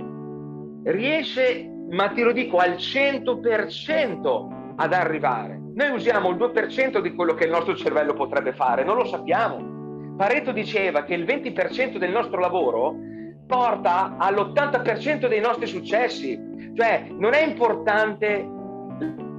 riesce, 0.84 1.70
ma 1.90 2.08
ti 2.08 2.22
lo 2.22 2.32
dico, 2.32 2.58
al 2.58 2.72
100% 2.72 4.74
ad 4.76 4.92
arrivare. 4.92 5.58
Noi 5.74 5.90
usiamo 5.90 6.30
il 6.30 6.36
2% 6.36 7.00
di 7.00 7.14
quello 7.14 7.34
che 7.34 7.44
il 7.44 7.50
nostro 7.50 7.74
cervello 7.74 8.12
potrebbe 8.12 8.52
fare, 8.52 8.84
non 8.84 8.96
lo 8.96 9.06
sappiamo. 9.06 10.16
Pareto 10.16 10.52
diceva 10.52 11.04
che 11.04 11.14
il 11.14 11.24
20% 11.24 11.96
del 11.96 12.10
nostro 12.10 12.40
lavoro 12.40 12.94
porta 13.46 14.16
all'80% 14.18 15.28
dei 15.28 15.40
nostri 15.40 15.66
successi. 15.66 16.38
Cioè, 16.74 17.06
non 17.10 17.32
è 17.32 17.44
importante 17.44 18.56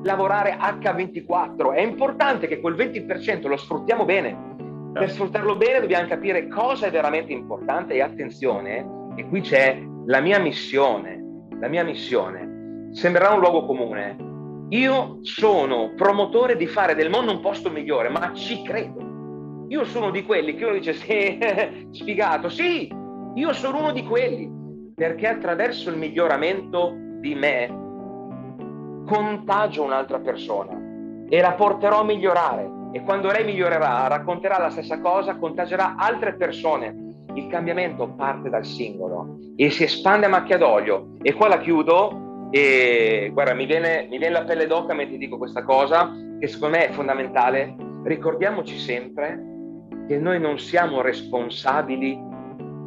lavorare 0.03 0.57
H24, 0.57 1.73
è 1.73 1.81
importante 1.81 2.47
che 2.47 2.59
quel 2.59 2.75
20% 2.75 3.47
lo 3.47 3.57
sfruttiamo 3.57 4.05
bene. 4.05 4.47
Per 4.91 5.01
certo. 5.03 5.13
sfruttarlo 5.13 5.55
bene 5.55 5.81
dobbiamo 5.81 6.07
capire 6.07 6.47
cosa 6.47 6.87
è 6.87 6.91
veramente 6.91 7.31
importante 7.31 7.93
e 7.93 8.01
attenzione, 8.01 8.85
e 9.15 9.27
qui 9.27 9.41
c'è 9.41 9.81
la 10.05 10.19
mia 10.19 10.39
missione, 10.39 11.47
la 11.59 11.67
mia 11.67 11.83
missione. 11.83 12.87
Sembrerà 12.91 13.33
un 13.33 13.39
luogo 13.39 13.65
comune. 13.65 14.27
Io 14.69 15.19
sono 15.21 15.93
promotore 15.95 16.55
di 16.55 16.67
fare 16.67 16.95
del 16.95 17.09
mondo 17.09 17.31
un 17.31 17.41
posto 17.41 17.69
migliore, 17.69 18.09
ma 18.09 18.31
ci 18.33 18.61
credo. 18.63 19.65
Io 19.67 19.83
sono 19.85 20.09
di 20.09 20.23
quelli 20.23 20.55
che 20.55 20.65
uno 20.65 20.73
dice 20.73 20.93
sì, 20.93 21.37
sfigato, 21.91 22.49
sì, 22.49 22.91
io 23.35 23.53
sono 23.53 23.79
uno 23.79 23.91
di 23.91 24.03
quelli, 24.03 24.49
perché 24.95 25.27
attraverso 25.27 25.91
il 25.91 25.97
miglioramento 25.97 26.95
di 27.19 27.35
me 27.35 27.87
contagio 29.05 29.83
un'altra 29.83 30.19
persona 30.19 30.77
e 31.29 31.41
la 31.41 31.53
porterò 31.53 32.01
a 32.01 32.03
migliorare 32.03 32.77
e 32.91 33.01
quando 33.03 33.29
lei 33.29 33.45
migliorerà, 33.45 34.07
racconterà 34.07 34.57
la 34.57 34.71
stessa 34.71 34.99
cosa, 34.99 35.35
contagerà 35.35 35.95
altre 35.95 36.35
persone. 36.35 37.07
Il 37.35 37.47
cambiamento 37.47 38.09
parte 38.15 38.49
dal 38.49 38.65
singolo 38.65 39.37
e 39.55 39.69
si 39.69 39.83
espande 39.83 40.25
a 40.25 40.29
macchia 40.29 40.57
d'olio. 40.57 41.15
E 41.21 41.33
qua 41.33 41.47
la 41.47 41.59
chiudo 41.59 42.47
e 42.49 43.29
guarda, 43.31 43.53
mi 43.53 43.67
viene, 43.67 44.07
mi 44.09 44.17
viene 44.17 44.33
la 44.33 44.43
pelle 44.43 44.65
d'oca 44.65 44.95
mentre 44.95 45.17
dico 45.17 45.37
questa 45.37 45.63
cosa, 45.63 46.11
che 46.39 46.47
secondo 46.47 46.77
me 46.77 46.87
è 46.87 46.91
fondamentale. 46.91 47.75
Ricordiamoci 48.03 48.79
sempre 48.79 49.39
che 50.07 50.17
noi 50.17 50.39
non 50.39 50.57
siamo 50.57 51.01
responsabili 51.01 52.19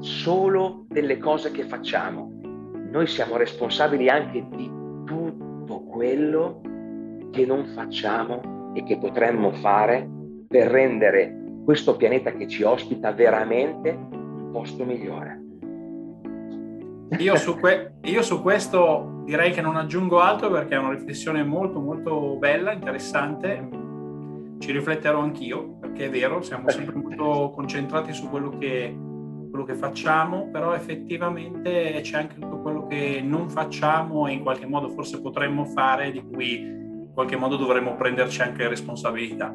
solo 0.01 0.85
delle 0.89 1.19
cose 1.19 1.53
che 1.53 1.63
facciamo, 1.63 2.29
noi 2.91 3.07
siamo 3.07 3.37
responsabili 3.37 4.09
anche 4.09 4.45
di 4.51 4.82
quello 6.03 6.61
che 7.31 7.47
non 7.47 7.65
facciamo 7.67 8.73
e 8.75 8.83
che 8.83 8.99
potremmo 8.99 9.53
fare 9.53 10.11
per 10.49 10.67
rendere 10.67 11.61
questo 11.65 11.95
pianeta 11.95 12.33
che 12.33 12.49
ci 12.49 12.65
ospita 12.65 13.13
veramente 13.13 13.91
un 13.91 14.51
posto 14.51 14.85
migliore. 14.85 15.41
Io 17.19 17.37
su, 17.37 17.57
que- 17.57 17.99
io 18.03 18.23
su, 18.23 18.43
questo 18.43 19.23
direi 19.25 19.53
che 19.53 19.61
non 19.61 19.77
aggiungo 19.77 20.19
altro 20.19 20.51
perché 20.51 20.75
è 20.75 20.79
una 20.79 20.91
riflessione 20.91 21.45
molto 21.45 21.79
molto 21.79 22.37
bella, 22.37 22.73
interessante. 22.73 23.69
Ci 24.59 24.73
rifletterò 24.73 25.21
anch'io 25.21 25.77
perché 25.79 26.07
è 26.07 26.11
vero, 26.11 26.43
siamo 26.43 26.69
sempre 26.69 26.97
molto 26.97 27.53
concentrati 27.55 28.13
su 28.13 28.29
quello 28.29 28.59
che, 28.59 28.93
quello 29.49 29.65
che 29.65 29.75
facciamo, 29.75 30.49
però 30.51 30.75
effettivamente 30.75 32.01
c'è 32.03 32.17
anche 32.19 32.41
tutto 32.41 32.59
quello 32.59 32.72
che 32.93 33.23
non 33.25 33.49
facciamo 33.49 34.27
e 34.27 34.33
in 34.33 34.43
qualche 34.43 34.67
modo 34.67 34.91
forse 34.91 35.21
potremmo 35.23 35.65
fare 35.65 36.13
di 36.13 36.23
cui 36.23 36.59
in 36.59 37.11
qualche 37.15 37.37
modo 37.37 37.57
dovremmo 37.57 37.97
prenderci 37.97 38.43
anche 38.43 38.69
responsabilità. 38.69 39.55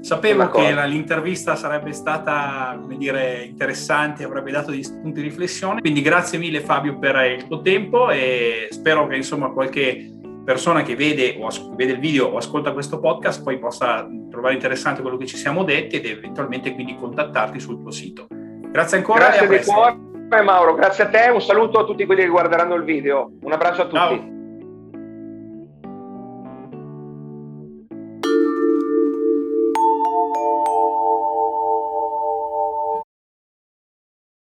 Sapevo 0.00 0.48
che 0.48 0.72
la, 0.72 0.84
l'intervista 0.84 1.54
sarebbe 1.54 1.92
stata, 1.92 2.76
come 2.80 2.96
dire, 2.96 3.44
interessante, 3.44 4.24
avrebbe 4.24 4.50
dato 4.50 4.70
degli 4.70 4.82
spunti 4.82 5.20
di 5.20 5.28
riflessione, 5.28 5.80
quindi 5.80 6.00
grazie 6.00 6.38
mille 6.38 6.60
Fabio 6.60 6.98
per 6.98 7.14
il 7.38 7.46
tuo 7.46 7.60
tempo 7.60 8.10
e 8.10 8.68
spero 8.70 9.06
che 9.06 9.16
insomma 9.16 9.50
qualche 9.50 10.10
persona 10.44 10.82
che 10.82 10.96
vede, 10.96 11.36
o 11.38 11.46
as- 11.46 11.74
vede 11.76 11.92
il 11.92 12.00
video 12.00 12.26
o 12.26 12.36
ascolta 12.36 12.72
questo 12.72 12.98
podcast 12.98 13.44
poi 13.44 13.60
possa 13.60 14.08
trovare 14.28 14.54
interessante 14.54 15.02
quello 15.02 15.18
che 15.18 15.26
ci 15.26 15.36
siamo 15.36 15.62
detti 15.62 15.96
ed 15.96 16.06
eventualmente 16.06 16.72
quindi 16.72 16.96
contattarti 16.96 17.60
sul 17.60 17.78
tuo 17.80 17.92
sito. 17.92 18.26
Grazie 18.28 18.96
ancora. 18.96 19.28
Grazie 19.28 19.46
di 19.46 19.64
cuore 19.64 20.10
Mauro, 20.40 20.74
grazie 20.74 21.04
a 21.04 21.08
te, 21.08 21.28
un 21.28 21.42
saluto 21.42 21.80
a 21.80 21.84
tutti 21.84 22.06
quelli 22.06 22.22
che 22.22 22.28
guarderanno 22.28 22.74
il 22.74 22.84
video, 22.84 23.32
un 23.42 23.52
abbraccio 23.52 23.82
a 23.82 23.84
tutti. 23.84 23.96
Ciao. 23.96 24.31